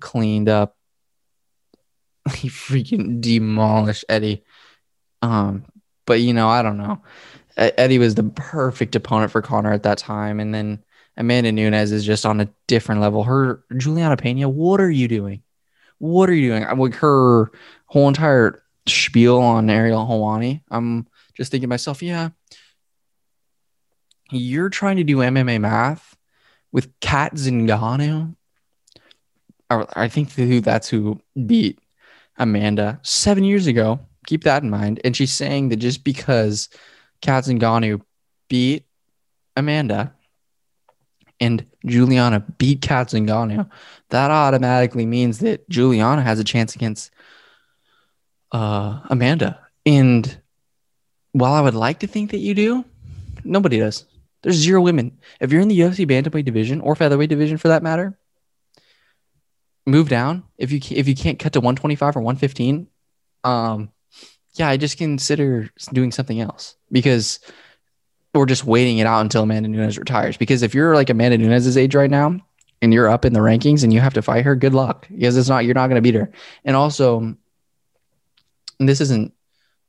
cleaned 0.00 0.48
up. 0.48 0.76
He 2.34 2.48
freaking 2.48 3.20
demolished 3.20 4.04
Eddie. 4.08 4.44
Um, 5.22 5.64
but 6.06 6.20
you 6.20 6.32
know, 6.34 6.48
I 6.48 6.62
don't 6.62 6.76
know. 6.76 7.02
Eddie 7.56 7.98
was 7.98 8.14
the 8.14 8.22
perfect 8.22 8.94
opponent 8.94 9.32
for 9.32 9.42
Conor 9.42 9.72
at 9.72 9.82
that 9.82 9.98
time, 9.98 10.38
and 10.38 10.54
then 10.54 10.84
Amanda 11.20 11.52
Nunes 11.52 11.92
is 11.92 12.04
just 12.04 12.26
on 12.26 12.40
a 12.40 12.48
different 12.66 13.00
level. 13.00 13.22
Her 13.22 13.62
Juliana 13.76 14.16
Pena, 14.16 14.48
what 14.48 14.80
are 14.80 14.90
you 14.90 15.06
doing? 15.06 15.42
What 15.98 16.28
are 16.30 16.34
you 16.34 16.48
doing? 16.50 16.78
Like 16.78 16.94
her 16.94 17.52
whole 17.86 18.08
entire 18.08 18.62
spiel 18.88 19.38
on 19.38 19.68
Ariel 19.68 20.06
Helwani, 20.06 20.62
I'm 20.70 21.06
just 21.34 21.52
thinking 21.52 21.68
to 21.68 21.70
myself, 21.70 22.02
yeah, 22.02 22.30
you're 24.30 24.70
trying 24.70 24.96
to 24.96 25.04
do 25.04 25.18
MMA 25.18 25.60
math 25.60 26.16
with 26.72 26.98
Cat 27.00 27.34
Zingano. 27.34 28.34
I 29.70 30.08
think 30.08 30.34
that's 30.34 30.88
who 30.88 31.20
beat 31.46 31.78
Amanda 32.38 32.98
seven 33.02 33.44
years 33.44 33.66
ago. 33.66 34.00
Keep 34.26 34.44
that 34.44 34.62
in 34.62 34.70
mind. 34.70 35.00
And 35.04 35.16
she's 35.16 35.32
saying 35.32 35.68
that 35.68 35.76
just 35.76 36.02
because 36.02 36.68
Cat 37.20 37.44
Zingano 37.44 38.00
beat 38.48 38.86
Amanda 39.54 40.14
and 41.40 41.64
Juliana 41.86 42.40
beat 42.58 42.82
Cat 42.82 43.10
that 43.10 44.30
automatically 44.30 45.06
means 45.06 45.38
that 45.38 45.68
Juliana 45.68 46.22
has 46.22 46.38
a 46.38 46.44
chance 46.44 46.74
against 46.74 47.10
uh, 48.52 49.00
Amanda. 49.08 49.60
And 49.86 50.40
while 51.32 51.54
I 51.54 51.60
would 51.60 51.74
like 51.74 52.00
to 52.00 52.06
think 52.06 52.32
that 52.32 52.38
you 52.38 52.54
do, 52.54 52.84
nobody 53.44 53.78
does. 53.78 54.04
There's 54.42 54.56
zero 54.56 54.80
women. 54.80 55.18
If 55.40 55.52
you're 55.52 55.60
in 55.60 55.68
the 55.68 55.78
UFC 55.78 56.06
bantamweight 56.06 56.44
division 56.44 56.80
or 56.80 56.96
featherweight 56.96 57.30
division 57.30 57.58
for 57.58 57.68
that 57.68 57.82
matter, 57.82 58.18
move 59.86 60.08
down. 60.08 60.44
If 60.58 60.72
you 60.72 60.80
if 60.90 61.08
you 61.08 61.14
can't 61.14 61.38
cut 61.38 61.52
to 61.54 61.60
125 61.60 62.16
or 62.16 62.20
115, 62.20 62.86
um, 63.44 63.90
yeah, 64.54 64.68
I 64.68 64.76
just 64.76 64.98
consider 64.98 65.70
doing 65.92 66.10
something 66.10 66.40
else 66.40 66.76
because 66.90 67.40
we're 68.34 68.46
just 68.46 68.64
waiting 68.64 68.98
it 68.98 69.06
out 69.06 69.20
until 69.20 69.42
Amanda 69.42 69.68
Nunes 69.68 69.98
retires. 69.98 70.36
Because 70.36 70.62
if 70.62 70.74
you're 70.74 70.94
like 70.94 71.10
Amanda 71.10 71.38
Nunes' 71.38 71.76
age 71.76 71.94
right 71.94 72.10
now 72.10 72.38
and 72.80 72.94
you're 72.94 73.08
up 73.08 73.24
in 73.24 73.32
the 73.32 73.40
rankings 73.40 73.82
and 73.82 73.92
you 73.92 74.00
have 74.00 74.14
to 74.14 74.22
fight 74.22 74.44
her, 74.44 74.54
good 74.54 74.74
luck 74.74 75.06
because 75.08 75.36
it's 75.36 75.48
not 75.48 75.64
you're 75.64 75.74
not 75.74 75.88
going 75.88 75.96
to 75.96 76.02
beat 76.02 76.14
her. 76.14 76.30
And 76.64 76.76
also, 76.76 77.36
this 78.78 79.00
isn't 79.00 79.32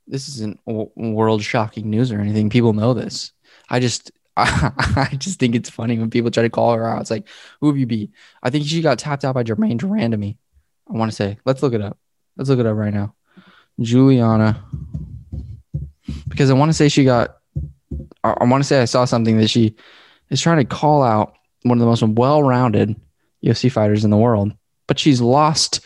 this 0.07 0.27
isn't 0.27 0.59
world 0.65 1.43
shocking 1.43 1.89
news 1.89 2.11
or 2.11 2.19
anything. 2.19 2.49
People 2.49 2.73
know 2.73 2.93
this. 2.93 3.31
I 3.69 3.79
just 3.79 4.11
I, 4.37 5.09
just 5.17 5.39
think 5.39 5.55
it's 5.55 5.69
funny 5.69 5.99
when 5.99 6.09
people 6.09 6.31
try 6.31 6.43
to 6.43 6.49
call 6.49 6.73
her 6.73 6.87
out. 6.87 7.01
It's 7.01 7.11
like, 7.11 7.27
who 7.59 7.67
have 7.67 7.77
you 7.77 7.85
beat? 7.85 8.11
I 8.41 8.49
think 8.49 8.65
she 8.65 8.81
got 8.81 8.97
tapped 8.97 9.25
out 9.25 9.35
by 9.35 9.43
Germaine 9.43 9.77
de 9.77 9.85
Randamie. 9.85 10.37
I 10.89 10.97
want 10.97 11.11
to 11.11 11.15
say, 11.15 11.37
let's 11.45 11.61
look 11.61 11.73
it 11.73 11.81
up. 11.81 11.97
Let's 12.37 12.49
look 12.49 12.59
it 12.59 12.65
up 12.65 12.77
right 12.77 12.93
now. 12.93 13.13
Juliana, 13.79 14.63
because 16.27 16.49
I 16.49 16.53
want 16.53 16.69
to 16.69 16.73
say 16.73 16.89
she 16.89 17.03
got. 17.03 17.37
I, 18.23 18.35
I 18.41 18.43
want 18.45 18.63
to 18.63 18.67
say 18.67 18.81
I 18.81 18.85
saw 18.85 19.05
something 19.05 19.37
that 19.37 19.49
she 19.49 19.75
is 20.29 20.41
trying 20.41 20.57
to 20.57 20.65
call 20.65 21.03
out 21.03 21.35
one 21.63 21.77
of 21.77 21.79
the 21.79 21.87
most 21.87 22.03
well-rounded 22.03 22.95
UFC 23.43 23.71
fighters 23.71 24.03
in 24.03 24.11
the 24.11 24.17
world, 24.17 24.53
but 24.87 24.99
she's 24.99 25.21
lost. 25.21 25.81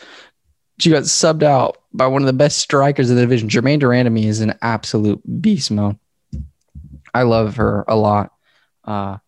She 0.78 0.90
got 0.90 1.04
subbed 1.04 1.42
out 1.42 1.78
by 1.92 2.06
one 2.06 2.22
of 2.22 2.26
the 2.26 2.32
best 2.32 2.58
strikers 2.58 3.10
in 3.10 3.16
the 3.16 3.22
division. 3.22 3.48
Germaine 3.48 3.78
de 3.78 3.86
Randamie 3.86 4.26
is 4.26 4.40
an 4.40 4.54
absolute 4.62 5.20
beast 5.40 5.70
mode. 5.70 5.98
I 7.14 7.22
love 7.22 7.56
her 7.56 7.84
a 7.88 7.96
lot. 7.96 8.32
Uh, 8.84 9.18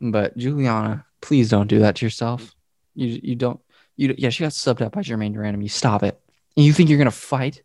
but 0.00 0.36
Juliana, 0.36 1.04
please 1.20 1.50
don't 1.50 1.66
do 1.66 1.80
that 1.80 1.96
to 1.96 2.06
yourself. 2.06 2.54
You 2.94 3.20
you 3.22 3.34
don't 3.34 3.60
you 3.96 4.14
yeah, 4.16 4.30
she 4.30 4.44
got 4.44 4.52
subbed 4.52 4.82
out 4.82 4.92
by 4.92 5.02
Germaine. 5.02 5.60
You 5.60 5.68
stop 5.68 6.02
it. 6.02 6.20
You 6.56 6.72
think 6.72 6.88
you're 6.88 6.98
gonna 6.98 7.10
fight? 7.10 7.62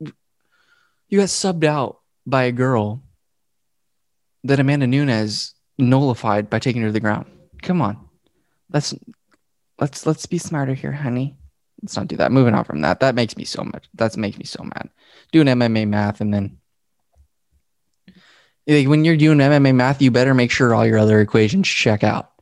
You 0.00 1.18
got 1.18 1.28
subbed 1.28 1.64
out 1.64 2.00
by 2.26 2.44
a 2.44 2.52
girl 2.52 3.02
that 4.46 4.60
Amanda 4.60 4.86
Nunes 4.86 5.54
nullified 5.78 6.48
by 6.48 6.58
taking 6.58 6.82
her 6.82 6.88
to 6.88 6.92
the 6.92 7.00
ground. 7.00 7.26
Come 7.62 7.82
on. 7.82 7.98
Let's 8.72 8.94
let's 9.78 10.06
let's 10.06 10.26
be 10.26 10.38
smarter 10.38 10.74
here, 10.74 10.92
honey. 10.92 11.36
Let's 11.82 11.96
not 11.96 12.08
do 12.08 12.16
that. 12.16 12.32
Moving 12.32 12.54
on 12.54 12.64
from 12.64 12.80
that. 12.80 13.00
That 13.00 13.14
makes 13.14 13.36
me 13.36 13.44
so 13.44 13.62
much. 13.62 13.86
That 13.94 14.16
makes 14.16 14.38
me 14.38 14.44
so 14.44 14.62
mad. 14.62 14.88
Doing 15.32 15.46
MMA 15.46 15.86
math 15.88 16.20
and 16.20 16.32
then 16.32 16.58
like 18.66 18.88
when 18.88 19.04
you're 19.04 19.16
doing 19.16 19.38
MMA 19.38 19.74
math, 19.74 20.02
you 20.02 20.10
better 20.10 20.34
make 20.34 20.50
sure 20.50 20.74
all 20.74 20.86
your 20.86 20.98
other 20.98 21.20
equations 21.20 21.68
check 21.68 22.02
out. 22.02 22.32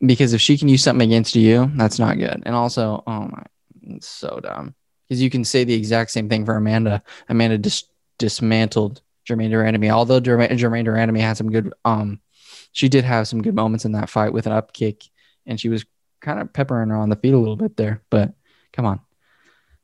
Because 0.00 0.32
if 0.32 0.40
she 0.40 0.56
can 0.56 0.68
use 0.68 0.82
something 0.82 1.08
against 1.08 1.34
you, 1.34 1.70
that's 1.74 1.98
not 1.98 2.18
good. 2.18 2.42
And 2.46 2.54
also, 2.54 3.02
oh 3.04 3.28
my, 3.28 3.42
it's 3.82 4.06
so 4.06 4.38
dumb. 4.40 4.76
Because 5.08 5.20
you 5.20 5.28
can 5.28 5.44
say 5.44 5.64
the 5.64 5.74
exact 5.74 6.12
same 6.12 6.28
thing 6.28 6.44
for 6.44 6.54
Amanda. 6.54 7.02
Amanda 7.28 7.58
dis- 7.58 7.84
dismantled 8.18 9.00
Germaine 9.28 9.50
de 9.50 9.56
Randamie. 9.56 9.90
Although 9.90 10.20
de 10.20 10.30
Randamie 10.30 11.20
had 11.20 11.36
some 11.36 11.50
good, 11.50 11.72
um, 11.84 12.20
she 12.72 12.88
did 12.88 13.04
have 13.04 13.28
some 13.28 13.42
good 13.42 13.54
moments 13.54 13.84
in 13.84 13.92
that 13.92 14.08
fight 14.08 14.32
with 14.32 14.46
an 14.46 14.52
up 14.52 14.72
kick, 14.72 15.04
and 15.46 15.60
she 15.60 15.68
was 15.68 15.84
kind 16.20 16.40
of 16.40 16.52
peppering 16.52 16.88
her 16.88 16.96
on 16.96 17.10
the 17.10 17.16
feet 17.16 17.34
a 17.34 17.38
little 17.38 17.56
bit 17.56 17.76
there. 17.76 18.02
But 18.10 18.32
come 18.72 18.86
on, 18.86 19.00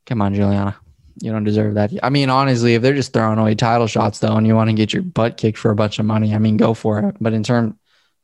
come 0.07 0.21
on, 0.21 0.33
Juliana. 0.33 0.75
You 1.21 1.31
don't 1.31 1.43
deserve 1.45 1.75
that. 1.75 1.91
I 2.03 2.09
mean, 2.09 2.29
honestly, 2.29 2.73
if 2.73 2.81
they're 2.81 2.93
just 2.93 3.13
throwing 3.13 3.37
away 3.37 3.55
title 3.55 3.87
shots 3.87 4.19
though, 4.19 4.35
and 4.35 4.45
you 4.45 4.55
want 4.55 4.69
to 4.69 4.75
get 4.75 4.91
your 4.91 5.03
butt 5.03 5.37
kicked 5.37 5.59
for 5.59 5.71
a 5.71 5.75
bunch 5.75 5.99
of 5.99 6.05
money, 6.05 6.33
I 6.33 6.39
mean, 6.39 6.57
go 6.57 6.73
for 6.73 6.99
it. 6.99 7.15
But 7.21 7.33
in 7.33 7.43
terms, 7.43 7.75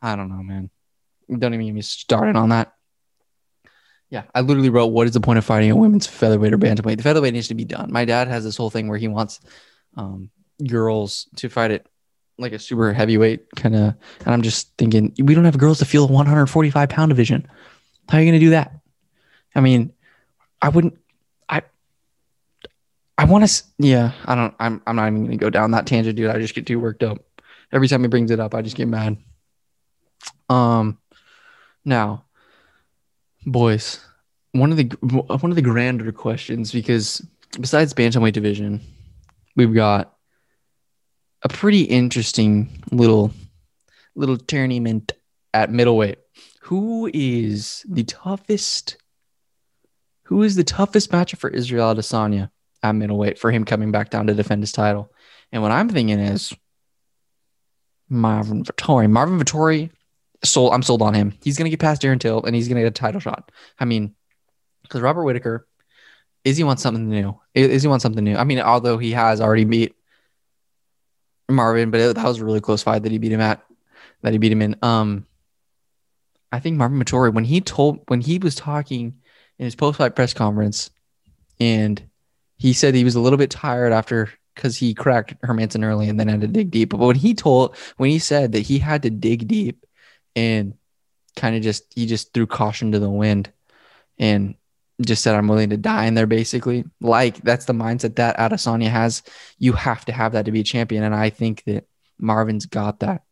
I 0.01 0.15
don't 0.15 0.29
know, 0.29 0.43
man. 0.43 0.69
Don't 1.29 1.53
even 1.53 1.67
get 1.67 1.73
me 1.73 1.81
started 1.81 2.35
on 2.35 2.49
that. 2.49 2.73
Yeah, 4.09 4.23
I 4.35 4.41
literally 4.41 4.69
wrote, 4.69 4.87
"What 4.87 5.07
is 5.07 5.13
the 5.13 5.21
point 5.21 5.37
of 5.37 5.45
fighting 5.45 5.71
a 5.71 5.75
women's 5.75 6.07
featherweight 6.07 6.51
or 6.51 6.57
bantamweight? 6.57 6.97
The 6.97 7.03
featherweight 7.03 7.33
needs 7.33 7.47
to 7.47 7.53
be 7.53 7.63
done." 7.63 7.93
My 7.93 8.03
dad 8.03 8.27
has 8.27 8.43
this 8.43 8.57
whole 8.57 8.69
thing 8.69 8.89
where 8.89 8.97
he 8.97 9.07
wants 9.07 9.39
um, 9.95 10.29
girls 10.67 11.27
to 11.37 11.49
fight 11.49 11.71
it 11.71 11.87
like 12.37 12.53
a 12.53 12.59
super 12.59 12.93
heavyweight 12.93 13.55
kind 13.55 13.75
of, 13.75 13.95
and 14.25 14.33
I'm 14.33 14.41
just 14.41 14.75
thinking, 14.77 15.13
we 15.19 15.35
don't 15.35 15.45
have 15.45 15.57
girls 15.57 15.79
to 15.79 15.85
feel 15.85 16.05
a 16.05 16.11
145 16.11 16.89
pound 16.89 17.09
division. 17.09 17.47
How 18.09 18.17
are 18.17 18.21
you 18.21 18.29
going 18.29 18.39
to 18.39 18.45
do 18.45 18.49
that? 18.51 18.81
I 19.55 19.61
mean, 19.61 19.93
I 20.61 20.69
wouldn't. 20.69 20.97
I 21.49 21.63
I 23.17 23.25
want 23.25 23.47
to. 23.47 23.63
Yeah, 23.79 24.11
I 24.25 24.35
don't. 24.35 24.53
I'm. 24.59 24.81
I'm 24.85 24.95
not 24.95 25.07
even 25.07 25.25
gonna 25.25 25.37
go 25.37 25.49
down 25.49 25.71
that 25.71 25.85
tangent, 25.85 26.15
dude. 26.15 26.29
I 26.29 26.39
just 26.39 26.55
get 26.55 26.65
too 26.65 26.79
worked 26.79 27.03
up. 27.03 27.19
Every 27.71 27.87
time 27.87 28.01
he 28.01 28.07
brings 28.07 28.31
it 28.31 28.39
up, 28.39 28.53
I 28.53 28.61
just 28.61 28.75
get 28.75 28.87
mad. 28.87 29.17
Um, 30.49 30.97
now, 31.83 32.25
boys, 33.45 33.99
one 34.51 34.71
of 34.71 34.77
the 34.77 34.83
one 35.01 35.51
of 35.51 35.55
the 35.55 35.61
grander 35.61 36.11
questions 36.11 36.71
because 36.71 37.25
besides 37.59 37.93
bantamweight 37.93 38.33
division, 38.33 38.81
we've 39.55 39.73
got 39.73 40.15
a 41.43 41.49
pretty 41.49 41.83
interesting 41.83 42.83
little 42.91 43.31
little 44.15 44.37
tournament 44.37 45.13
at 45.53 45.71
middleweight. 45.71 46.19
Who 46.61 47.09
is 47.13 47.85
the 47.89 48.03
toughest? 48.03 48.97
Who 50.23 50.43
is 50.43 50.55
the 50.55 50.63
toughest 50.63 51.11
matchup 51.11 51.37
for 51.37 51.49
Israel 51.49 51.93
Adesanya? 51.93 52.49
at 52.83 52.95
middleweight 52.95 53.37
for 53.37 53.51
him 53.51 53.65
coming 53.65 53.91
back 53.91 54.09
down 54.09 54.27
to 54.27 54.33
defend 54.33 54.63
his 54.63 54.71
title. 54.71 55.11
And 55.51 55.61
what 55.61 55.71
I'm 55.71 55.89
thinking 55.89 56.19
is 56.19 56.53
Marvin 58.09 58.63
Vettori. 58.63 59.09
Marvin 59.09 59.39
Vettori, 59.39 59.91
sold. 60.43 60.73
I'm 60.73 60.83
sold 60.83 61.01
on 61.01 61.13
him. 61.13 61.33
He's 61.43 61.57
gonna 61.57 61.69
get 61.69 61.79
past 61.79 62.01
Darren 62.01 62.19
Till 62.19 62.43
and 62.43 62.55
he's 62.55 62.67
gonna 62.67 62.81
get 62.81 62.87
a 62.87 62.91
title 62.91 63.19
shot. 63.19 63.51
I 63.79 63.85
mean, 63.85 64.15
because 64.83 65.01
Robert 65.01 65.23
Whitaker, 65.23 65.67
is 66.43 66.57
he 66.57 66.63
wants 66.63 66.81
something 66.81 67.07
new? 67.07 67.39
Is 67.53 67.83
he 67.83 67.87
wants 67.87 68.03
something 68.03 68.23
new? 68.23 68.35
I 68.35 68.43
mean, 68.43 68.59
although 68.59 68.97
he 68.97 69.11
has 69.11 69.39
already 69.39 69.65
beat 69.65 69.95
Marvin, 71.55 71.91
but 71.91 71.99
it, 71.99 72.15
that 72.15 72.25
was 72.25 72.39
a 72.39 72.45
really 72.45 72.61
close 72.61 72.83
fight 72.83 73.03
that 73.03 73.11
he 73.11 73.17
beat 73.17 73.31
him 73.31 73.41
at. 73.41 73.63
That 74.21 74.33
he 74.33 74.39
beat 74.39 74.51
him 74.51 74.61
in. 74.61 74.75
Um, 74.81 75.25
I 76.51 76.59
think 76.59 76.77
Marvin 76.77 76.99
Vettori 76.99 77.33
when 77.33 77.45
he 77.45 77.61
told 77.61 78.01
when 78.07 78.21
he 78.21 78.37
was 78.37 78.55
talking 78.55 79.15
in 79.57 79.65
his 79.65 79.75
post 79.75 79.97
fight 79.97 80.15
press 80.15 80.33
conference, 80.33 80.91
and 81.59 82.01
he 82.57 82.73
said 82.73 82.93
he 82.93 83.03
was 83.03 83.15
a 83.15 83.19
little 83.19 83.37
bit 83.37 83.49
tired 83.49 83.93
after 83.93 84.29
because 84.55 84.77
he 84.77 84.93
cracked 84.93 85.39
Hermansson 85.41 85.83
early 85.83 86.09
and 86.09 86.19
then 86.19 86.27
had 86.27 86.41
to 86.41 86.47
dig 86.47 86.71
deep. 86.71 86.89
But 86.89 86.99
when 86.99 87.15
he 87.15 87.33
told, 87.33 87.75
when 87.97 88.09
he 88.09 88.19
said 88.19 88.51
that 88.51 88.59
he 88.61 88.79
had 88.79 89.03
to 89.03 89.09
dig 89.09 89.47
deep 89.47 89.85
and 90.35 90.75
kind 91.35 91.55
of 91.55 91.61
just, 91.61 91.91
he 91.95 92.05
just 92.05 92.33
threw 92.33 92.45
caution 92.45 92.91
to 92.91 92.99
the 92.99 93.09
wind 93.09 93.51
and 94.19 94.55
just 95.01 95.23
said, 95.23 95.35
I'm 95.35 95.47
willing 95.47 95.69
to 95.69 95.77
die 95.77 96.05
in 96.05 96.13
there, 96.13 96.27
basically. 96.27 96.83
Like 96.99 97.37
that's 97.37 97.65
the 97.65 97.73
mindset 97.73 98.15
that 98.15 98.37
Adesanya 98.37 98.89
has. 98.89 99.23
You 99.57 99.73
have 99.73 100.05
to 100.05 100.11
have 100.11 100.33
that 100.33 100.45
to 100.45 100.51
be 100.51 100.61
a 100.61 100.63
champion. 100.63 101.03
And 101.03 101.15
I 101.15 101.29
think 101.29 101.63
that 101.65 101.87
Marvin's 102.19 102.65
got 102.65 102.99
that. 102.99 103.23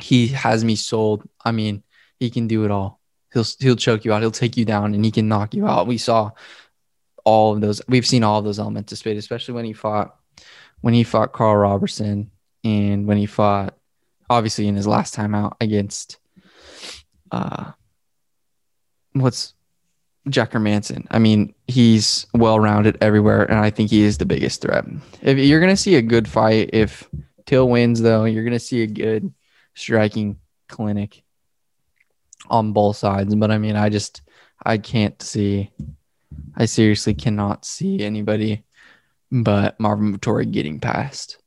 He 0.00 0.28
has 0.28 0.64
me 0.64 0.76
sold. 0.76 1.26
I 1.44 1.52
mean, 1.52 1.82
he 2.18 2.30
can 2.30 2.46
do 2.48 2.64
it 2.64 2.70
all. 2.70 3.00
He'll 3.32 3.44
he'll 3.58 3.76
choke 3.76 4.04
you 4.04 4.12
out. 4.12 4.22
He'll 4.22 4.30
take 4.30 4.56
you 4.56 4.64
down 4.64 4.94
and 4.94 5.04
he 5.04 5.10
can 5.10 5.28
knock 5.28 5.54
you 5.54 5.66
out. 5.66 5.86
We 5.86 5.98
saw 5.98 6.32
all 7.24 7.54
of 7.54 7.60
those. 7.60 7.80
We've 7.88 8.06
seen 8.06 8.22
all 8.22 8.38
of 8.38 8.44
those 8.44 8.58
elements 8.58 8.90
displayed, 8.90 9.16
especially 9.16 9.54
when 9.54 9.64
he 9.64 9.72
fought 9.72 10.16
when 10.80 10.94
he 10.94 11.02
fought 11.02 11.32
Karl 11.32 11.56
Roberson 11.56 12.30
and 12.62 13.06
when 13.06 13.16
he 13.16 13.26
fought 13.26 13.74
obviously 14.28 14.68
in 14.68 14.76
his 14.76 14.86
last 14.86 15.14
time 15.14 15.34
out 15.34 15.56
against 15.60 16.18
uh 17.30 17.72
what's 19.12 19.54
Jack 20.28 20.54
Manson. 20.54 21.06
I 21.10 21.18
mean, 21.18 21.54
he's 21.68 22.26
well 22.34 22.58
rounded 22.58 22.98
everywhere, 23.00 23.44
and 23.44 23.58
I 23.58 23.70
think 23.70 23.90
he 23.90 24.02
is 24.02 24.18
the 24.18 24.26
biggest 24.26 24.62
threat. 24.62 24.84
If 25.22 25.38
you're 25.38 25.60
gonna 25.60 25.76
see 25.76 25.96
a 25.96 26.02
good 26.02 26.28
fight, 26.28 26.70
if 26.72 27.08
Till 27.46 27.68
wins, 27.68 28.02
though, 28.02 28.24
you're 28.24 28.42
gonna 28.44 28.58
see 28.58 28.82
a 28.82 28.88
good 28.88 29.32
striking 29.74 30.38
clinic 30.68 31.22
on 32.50 32.72
both 32.72 32.96
sides. 32.96 33.34
But 33.34 33.50
I 33.50 33.58
mean, 33.58 33.76
I 33.76 33.88
just 33.88 34.22
I 34.64 34.78
can't 34.78 35.20
see 35.22 35.70
I 36.56 36.64
seriously 36.64 37.14
cannot 37.14 37.64
see 37.64 38.02
anybody 38.02 38.64
but 39.30 39.78
Marvin 39.80 40.16
Vettori 40.16 40.50
getting 40.50 40.80
past 40.80 41.38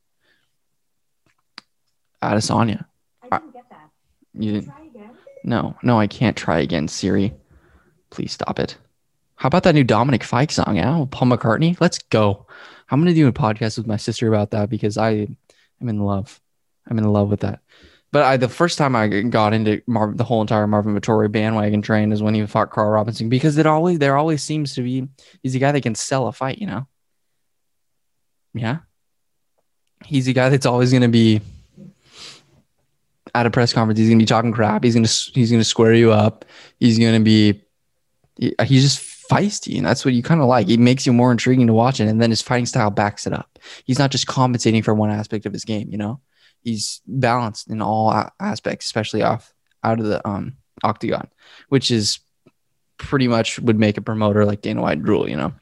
Adesanya. 2.22 2.84
I 3.30 3.38
didn't 3.38 3.52
get 3.52 3.70
that. 3.70 3.90
You 4.34 4.52
didn't? 4.52 4.72
No, 5.42 5.74
no, 5.82 5.98
I 5.98 6.06
can't 6.06 6.36
try 6.36 6.60
again, 6.60 6.86
Siri. 6.86 7.32
Please 8.10 8.32
stop 8.32 8.58
it. 8.58 8.76
How 9.36 9.46
about 9.46 9.62
that 9.62 9.74
new 9.74 9.84
Dominic 9.84 10.22
Fike 10.22 10.50
song? 10.50 10.76
Yeah, 10.76 11.04
Paul 11.10 11.28
McCartney. 11.28 11.80
Let's 11.80 11.98
go. 11.98 12.46
I'm 12.90 13.00
gonna 13.00 13.14
do 13.14 13.28
a 13.28 13.32
podcast 13.32 13.78
with 13.78 13.86
my 13.86 13.96
sister 13.96 14.28
about 14.28 14.50
that 14.50 14.68
because 14.68 14.98
I 14.98 15.28
am 15.80 15.88
in 15.88 16.00
love. 16.00 16.40
I'm 16.88 16.98
in 16.98 17.04
love 17.04 17.30
with 17.30 17.40
that. 17.40 17.60
But 18.12 18.24
I, 18.24 18.36
the 18.36 18.48
first 18.48 18.76
time 18.76 18.96
I 18.96 19.06
got 19.06 19.54
into 19.54 19.82
Mar- 19.86 20.12
the 20.14 20.24
whole 20.24 20.40
entire 20.40 20.66
Marvin 20.66 20.98
Vettori 20.98 21.30
bandwagon 21.30 21.80
train 21.80 22.10
is 22.10 22.22
when 22.22 22.34
he 22.34 22.44
fought 22.46 22.70
Karl 22.70 22.90
Roberson 22.90 23.28
because 23.28 23.56
it 23.56 23.66
always 23.66 23.98
there 24.00 24.16
always 24.16 24.42
seems 24.42 24.74
to 24.74 24.82
be 24.82 25.08
he's 25.42 25.54
a 25.54 25.60
guy 25.60 25.70
that 25.72 25.82
can 25.82 25.94
sell 25.94 26.26
a 26.26 26.32
fight, 26.32 26.58
you 26.58 26.66
know. 26.66 26.88
Yeah, 28.52 28.78
he's 30.04 30.26
a 30.26 30.32
guy 30.32 30.48
that's 30.48 30.66
always 30.66 30.90
going 30.90 31.02
to 31.02 31.08
be 31.08 31.40
at 33.32 33.46
a 33.46 33.50
press 33.50 33.72
conference. 33.72 33.98
He's 33.98 34.08
going 34.08 34.18
to 34.18 34.22
be 34.22 34.26
talking 34.26 34.52
crap. 34.52 34.82
He's 34.82 34.94
going 34.94 35.06
to 35.06 35.30
he's 35.32 35.50
going 35.50 35.60
to 35.60 35.64
square 35.64 35.94
you 35.94 36.10
up. 36.10 36.44
He's 36.80 36.98
going 36.98 37.14
to 37.14 37.24
be 37.24 37.62
he's 38.40 38.82
just 38.82 39.28
feisty, 39.30 39.76
and 39.76 39.86
that's 39.86 40.04
what 40.04 40.14
you 40.14 40.22
kind 40.22 40.40
of 40.40 40.46
like. 40.46 40.68
It 40.68 40.80
makes 40.80 41.06
you 41.06 41.12
more 41.12 41.30
intriguing 41.30 41.66
to 41.66 41.72
watch 41.72 42.00
it, 42.00 42.08
and 42.08 42.20
then 42.20 42.30
his 42.30 42.42
fighting 42.42 42.66
style 42.66 42.90
backs 42.90 43.26
it 43.26 43.32
up. 43.32 43.58
He's 43.84 43.98
not 43.98 44.10
just 44.10 44.26
compensating 44.26 44.82
for 44.82 44.94
one 44.94 45.10
aspect 45.10 45.46
of 45.46 45.52
his 45.52 45.64
game, 45.64 45.88
you 45.90 45.98
know 45.98 46.20
he's 46.62 47.00
balanced 47.06 47.70
in 47.70 47.82
all 47.82 48.30
aspects, 48.38 48.86
especially 48.86 49.22
off 49.22 49.52
out 49.82 50.00
of 50.00 50.06
the 50.06 50.26
um 50.26 50.56
octagon, 50.82 51.28
which 51.68 51.90
is 51.90 52.20
pretty 52.98 53.28
much 53.28 53.58
would 53.58 53.78
make 53.78 53.96
a 53.96 54.02
promoter 54.02 54.44
like 54.44 54.62
Dana 54.62 54.82
White 54.82 55.02
drool, 55.02 55.28
you 55.28 55.36
know. 55.36 55.52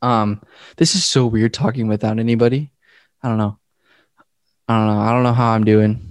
Um, 0.00 0.42
this 0.76 0.94
is 0.94 1.04
so 1.04 1.26
weird 1.26 1.52
talking 1.52 1.88
without 1.88 2.18
anybody. 2.18 2.70
I 3.22 3.28
don't 3.28 3.38
know. 3.38 3.58
I 4.68 4.78
don't 4.78 4.86
know. 4.86 5.00
I 5.00 5.12
don't 5.12 5.22
know 5.24 5.32
how 5.32 5.50
I'm 5.50 5.64
doing. 5.64 6.07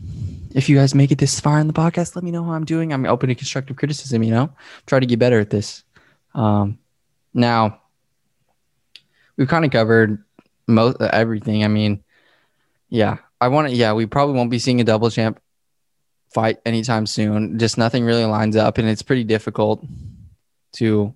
If 0.57 0.69
you 0.69 0.75
guys 0.75 0.95
make 0.95 1.11
it 1.11 1.19
this 1.19 1.39
far 1.39 1.59
in 1.59 1.67
the 1.67 1.73
podcast, 1.73 2.15
let 2.15 2.23
me 2.23 2.31
know 2.31 2.43
how 2.43 2.53
I'm 2.53 2.65
doing. 2.65 2.91
I'm 2.91 3.05
open 3.05 3.29
to 3.29 3.35
constructive 3.35 3.77
criticism, 3.77 4.23
you 4.23 4.31
know. 4.31 4.49
Try 4.87 4.99
to 4.99 5.05
get 5.05 5.19
better 5.19 5.39
at 5.39 5.51
this. 5.51 5.83
Um, 6.33 6.79
now 7.31 7.81
we've 9.37 9.47
kind 9.47 9.65
of 9.65 9.69
covered 9.69 10.23
most 10.65 10.99
everything. 10.99 11.63
I 11.63 11.67
mean, 11.67 12.03
yeah, 12.89 13.17
I 13.39 13.49
want 13.49 13.69
to. 13.69 13.75
Yeah, 13.75 13.93
we 13.93 14.07
probably 14.07 14.35
won't 14.35 14.49
be 14.49 14.57
seeing 14.57 14.81
a 14.81 14.83
double 14.83 15.11
champ 15.11 15.39
fight 16.33 16.57
anytime 16.65 17.05
soon. 17.05 17.59
Just 17.59 17.77
nothing 17.77 18.03
really 18.03 18.25
lines 18.25 18.55
up, 18.55 18.79
and 18.79 18.89
it's 18.89 19.03
pretty 19.03 19.25
difficult 19.25 19.85
to 20.73 21.13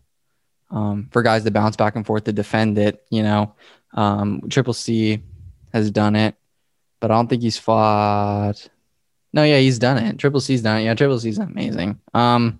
um, 0.69 1.09
for 1.11 1.23
guys 1.23 1.43
to 1.45 1.51
bounce 1.51 1.75
back 1.75 1.95
and 1.95 2.05
forth 2.05 2.25
to 2.25 2.31
defend 2.31 2.77
it. 2.77 3.03
You 3.09 3.23
know, 3.23 3.55
um, 3.95 4.43
Triple 4.51 4.75
C 4.75 5.23
has 5.73 5.89
done 5.89 6.15
it, 6.15 6.35
but 6.99 7.09
I 7.09 7.15
don't 7.15 7.27
think 7.27 7.41
he's 7.41 7.57
fought. 7.57 8.69
No, 9.33 9.43
yeah, 9.43 9.59
he's 9.59 9.79
done 9.79 9.97
it. 9.97 10.17
Triple 10.17 10.41
C's 10.41 10.61
done 10.61 10.81
it. 10.81 10.83
Yeah, 10.83 10.93
Triple 10.93 11.19
C's 11.19 11.37
amazing. 11.37 11.99
Um, 12.13 12.59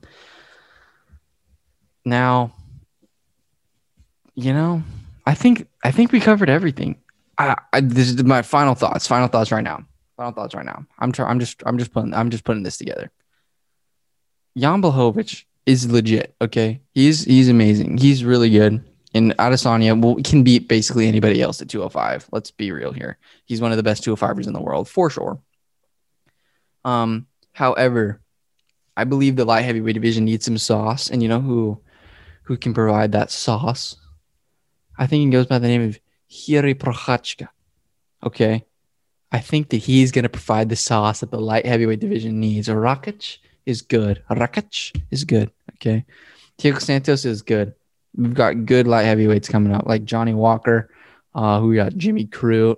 now, 2.06 2.54
you 4.36 4.54
know, 4.54 4.84
I 5.26 5.34
think 5.34 5.68
I 5.84 5.92
think 5.92 6.12
we 6.12 6.20
covered 6.20 6.50
everything. 6.50 6.98
I, 7.38 7.56
I, 7.74 7.82
this 7.82 8.10
is 8.10 8.24
my 8.24 8.42
final 8.42 8.76
thoughts. 8.76 9.08
Final 9.08 9.28
thoughts 9.28 9.52
right 9.52 9.64
now. 9.64 9.86
Final 10.18 10.32
thoughts 10.32 10.56
right 10.56 10.66
now. 10.66 10.86
I'm 11.00 11.12
trying. 11.12 11.30
I'm 11.30 11.40
just. 11.40 11.62
I'm 11.66 11.78
just 11.78 11.92
putting. 11.92 12.14
I'm 12.14 12.30
just 12.30 12.44
putting 12.44 12.64
this 12.64 12.78
together. 12.78 13.12
Jan 14.58 14.82
Blachowicz 14.82 15.44
is 15.66 15.92
legit. 15.92 16.36
Okay, 16.42 16.82
he's 16.94 17.24
he's 17.24 17.50
amazing. 17.50 17.98
He's 17.98 18.24
really 18.24 18.50
good. 18.50 18.84
And 19.14 19.36
Adesanya 19.38 20.02
will, 20.02 20.24
can 20.24 20.42
beat 20.42 20.70
basically 20.70 21.06
anybody 21.06 21.42
else 21.42 21.62
at 21.62 21.68
205. 21.68 22.30
Let's 22.32 22.50
be 22.50 22.72
real 22.72 22.94
here. 22.94 23.18
He's 23.44 23.60
one 23.60 23.72
of 23.72 23.78
the 23.78 23.84
best 23.84 24.06
205ers 24.06 24.48
in 24.48 24.54
the 24.54 24.62
world 24.62 24.88
for 24.88 25.10
sure. 25.10 25.38
Um, 26.84 27.28
however, 27.54 28.22
I 28.98 29.04
believe 29.04 29.36
the 29.36 29.46
light 29.46 29.62
heavyweight 29.62 29.96
division 29.96 30.26
needs 30.26 30.46
some 30.46 30.58
sauce, 30.58 31.10
and 31.10 31.22
you 31.22 31.30
know 31.30 31.42
who 31.42 31.82
who 32.44 32.58
can 32.58 32.74
provide 32.74 33.14
that 33.14 33.32
sauce? 33.32 33.96
I 34.98 35.08
think 35.08 35.24
he 35.24 35.30
goes 35.30 35.46
by 35.46 35.60
the 35.60 35.68
name 35.68 35.88
of 35.88 36.00
Jiri 36.30 36.76
Prochazka. 36.76 37.48
Okay. 38.24 38.66
I 39.32 39.40
think 39.40 39.70
that 39.70 39.78
he's 39.78 40.12
going 40.12 40.24
to 40.24 40.30
provide 40.30 40.70
the 40.70 40.76
sauce 40.76 41.22
that 41.22 41.32
the 41.32 41.40
light 41.40 41.66
heavyweight 41.66 42.02
division 42.02 42.40
needs. 42.40 42.68
Rakic 42.68 43.38
is 43.66 43.82
good. 43.82 44.22
Rakic 44.30 45.02
is 45.10 45.24
good. 45.24 45.52
Okay. 45.76 46.06
Thiago 46.58 46.82
Santos 46.82 47.26
is 47.26 47.42
good. 47.42 47.74
We've 48.16 48.34
got 48.34 48.66
good 48.66 48.88
light 48.88 49.06
heavyweights 49.06 49.48
coming 49.48 49.74
up, 49.74 49.86
like 49.86 50.04
Johnny 50.04 50.34
Walker, 50.34 50.94
uh, 51.34 51.62
who 51.62 51.74
got 51.76 51.96
Jimmy 51.96 52.28
Crute. 52.28 52.78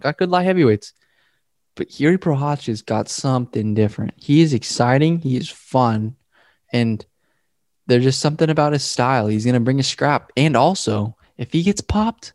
Got 0.00 0.16
good 0.16 0.30
light 0.30 0.44
heavyweights. 0.44 0.94
But 1.76 1.90
Jiri 1.90 2.18
Prochazka's 2.18 2.82
got 2.82 3.08
something 3.08 3.74
different. 3.74 4.14
He 4.16 4.40
is 4.40 4.54
exciting. 4.54 5.20
He 5.20 5.36
is 5.36 5.48
fun. 5.48 6.16
And 6.72 7.04
there's 7.86 8.02
just 8.02 8.20
something 8.20 8.50
about 8.50 8.72
his 8.72 8.82
style. 8.82 9.28
He's 9.28 9.44
to 9.44 9.60
bring 9.60 9.78
a 9.78 9.84
scrap. 9.84 10.32
And 10.36 10.56
also, 10.56 11.16
if 11.36 11.52
he 11.52 11.62
gets 11.62 11.80
popped, 11.80 12.32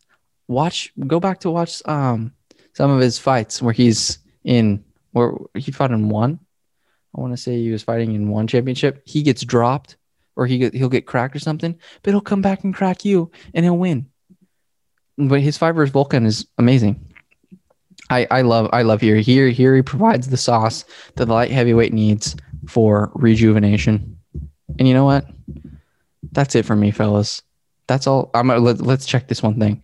watch 0.47 0.93
go 1.07 1.19
back 1.19 1.39
to 1.39 1.49
watch 1.49 1.81
um 1.85 2.33
some 2.73 2.91
of 2.91 2.99
his 2.99 3.17
fights 3.17 3.61
where 3.61 3.73
he's 3.73 4.19
in 4.43 4.83
where 5.11 5.33
he 5.55 5.71
fought 5.71 5.91
in 5.91 6.09
one. 6.09 6.39
I 7.15 7.19
want 7.19 7.33
to 7.33 7.37
say 7.37 7.57
he 7.57 7.71
was 7.71 7.83
fighting 7.83 8.13
in 8.13 8.29
one 8.29 8.47
championship. 8.47 9.01
He 9.05 9.23
gets 9.23 9.43
dropped 9.43 9.97
or 10.35 10.47
he 10.47 10.57
get, 10.57 10.73
he'll 10.73 10.87
get 10.87 11.05
cracked 11.05 11.35
or 11.35 11.39
something, 11.39 11.77
but 12.01 12.11
he'll 12.11 12.21
come 12.21 12.41
back 12.41 12.63
and 12.63 12.73
crack 12.73 13.03
you 13.03 13.31
and 13.53 13.65
he'll 13.65 13.77
win. 13.77 14.07
But 15.17 15.41
his 15.41 15.57
fight 15.57 15.73
versus 15.73 15.93
Volkan 15.93 16.25
is 16.25 16.47
amazing. 16.57 17.10
I, 18.11 18.27
I 18.29 18.41
love 18.41 18.69
I 18.73 18.83
love 18.83 19.01
here. 19.01 19.15
Here 19.15 19.49
here 19.49 19.75
he 19.75 19.81
provides 19.81 20.27
the 20.27 20.37
sauce 20.37 20.85
that 21.15 21.25
the 21.25 21.33
light 21.33 21.51
heavyweight 21.51 21.93
needs 21.93 22.35
for 22.67 23.11
rejuvenation. 23.15 24.17
And 24.77 24.87
you 24.87 24.93
know 24.93 25.05
what? 25.05 25.25
That's 26.31 26.55
it 26.55 26.65
for 26.65 26.75
me, 26.75 26.91
fellas 26.91 27.41
that's 27.91 28.07
all. 28.07 28.31
I'm 28.33 28.47
let, 28.47 28.81
let's 28.81 29.05
check 29.05 29.27
this 29.27 29.43
one 29.43 29.59
thing. 29.59 29.83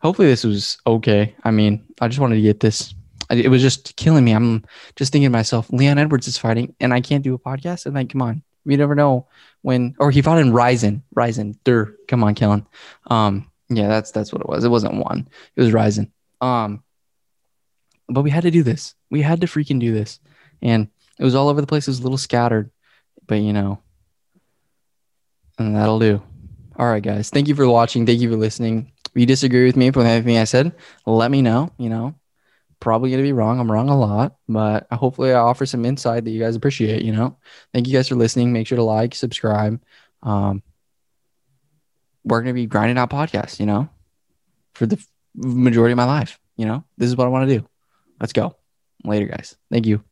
Hopefully 0.00 0.28
this 0.28 0.44
was 0.44 0.78
okay. 0.86 1.34
I 1.42 1.50
mean, 1.50 1.84
I 2.00 2.08
just 2.08 2.20
wanted 2.20 2.36
to 2.36 2.42
get 2.42 2.60
this. 2.60 2.94
It 3.30 3.48
was 3.48 3.62
just 3.62 3.96
killing 3.96 4.24
me. 4.24 4.32
I'm 4.32 4.64
just 4.94 5.10
thinking 5.10 5.26
to 5.26 5.32
myself, 5.32 5.68
Leon 5.70 5.98
Edwards 5.98 6.28
is 6.28 6.38
fighting, 6.38 6.76
and 6.78 6.94
I 6.94 7.00
can't 7.00 7.24
do 7.24 7.34
a 7.34 7.38
podcast. 7.38 7.86
And 7.86 7.94
like, 7.94 8.10
come 8.10 8.22
on, 8.22 8.42
we 8.64 8.76
never 8.76 8.94
know 8.94 9.26
when. 9.62 9.96
Or 9.98 10.12
he 10.12 10.22
fought 10.22 10.38
in 10.38 10.52
Rizin, 10.52 11.02
Rizin. 11.14 11.58
Dur, 11.64 11.96
come 12.06 12.22
on, 12.22 12.36
Kellen. 12.36 12.66
Um, 13.08 13.50
yeah, 13.68 13.88
that's 13.88 14.12
that's 14.12 14.32
what 14.32 14.42
it 14.42 14.48
was. 14.48 14.62
It 14.62 14.68
wasn't 14.68 14.94
one. 14.94 15.26
It 15.56 15.60
was 15.60 15.72
Rizin. 15.72 16.12
Um, 16.40 16.84
but 18.08 18.22
we 18.22 18.30
had 18.30 18.42
to 18.42 18.50
do 18.50 18.62
this. 18.62 18.94
We 19.10 19.22
had 19.22 19.40
to 19.40 19.46
freaking 19.46 19.80
do 19.80 19.92
this, 19.92 20.20
and 20.62 20.88
it 21.18 21.24
was 21.24 21.34
all 21.34 21.48
over 21.48 21.60
the 21.60 21.66
place. 21.66 21.86
It 21.86 21.90
was 21.90 22.00
a 22.00 22.02
little 22.02 22.18
scattered, 22.18 22.70
but 23.26 23.36
you 23.36 23.52
know, 23.52 23.80
and 25.58 25.76
that'll 25.76 25.98
do. 25.98 26.22
All 26.78 26.86
right, 26.86 27.02
guys. 27.02 27.30
Thank 27.30 27.48
you 27.48 27.54
for 27.54 27.66
watching. 27.68 28.04
Thank 28.04 28.20
you 28.20 28.30
for 28.30 28.36
listening. 28.36 28.92
If 29.06 29.20
you 29.20 29.26
disagree 29.26 29.64
with 29.64 29.76
me 29.76 29.90
with 29.90 30.06
anything 30.06 30.36
I 30.36 30.44
said, 30.44 30.74
let 31.06 31.30
me 31.30 31.40
know. 31.40 31.72
You 31.78 31.88
know, 31.88 32.14
probably 32.80 33.10
going 33.10 33.22
to 33.22 33.26
be 33.26 33.32
wrong. 33.32 33.58
I'm 33.58 33.70
wrong 33.70 33.88
a 33.88 33.98
lot, 33.98 34.36
but 34.48 34.86
hopefully 34.92 35.32
I 35.32 35.38
offer 35.38 35.64
some 35.64 35.84
insight 35.84 36.24
that 36.24 36.30
you 36.30 36.40
guys 36.40 36.54
appreciate. 36.54 37.02
You 37.02 37.12
know, 37.12 37.38
thank 37.72 37.86
you 37.86 37.94
guys 37.94 38.08
for 38.08 38.14
listening. 38.14 38.52
Make 38.52 38.66
sure 38.66 38.76
to 38.76 38.82
like, 38.82 39.14
subscribe. 39.14 39.80
Um, 40.22 40.62
we're 42.24 42.42
going 42.42 42.54
to 42.54 42.60
be 42.60 42.66
grinding 42.66 42.98
out 42.98 43.10
podcasts, 43.10 43.58
you 43.58 43.66
know, 43.66 43.88
for 44.74 44.84
the 44.84 45.02
majority 45.34 45.92
of 45.92 45.96
my 45.96 46.04
life. 46.04 46.38
You 46.56 46.66
know, 46.66 46.84
this 46.98 47.08
is 47.08 47.16
what 47.16 47.26
I 47.26 47.30
want 47.30 47.48
to 47.48 47.58
do. 47.58 47.66
Let's 48.20 48.32
go. 48.32 48.56
Later, 49.04 49.26
guys. 49.26 49.56
Thank 49.70 49.86
you. 49.86 50.02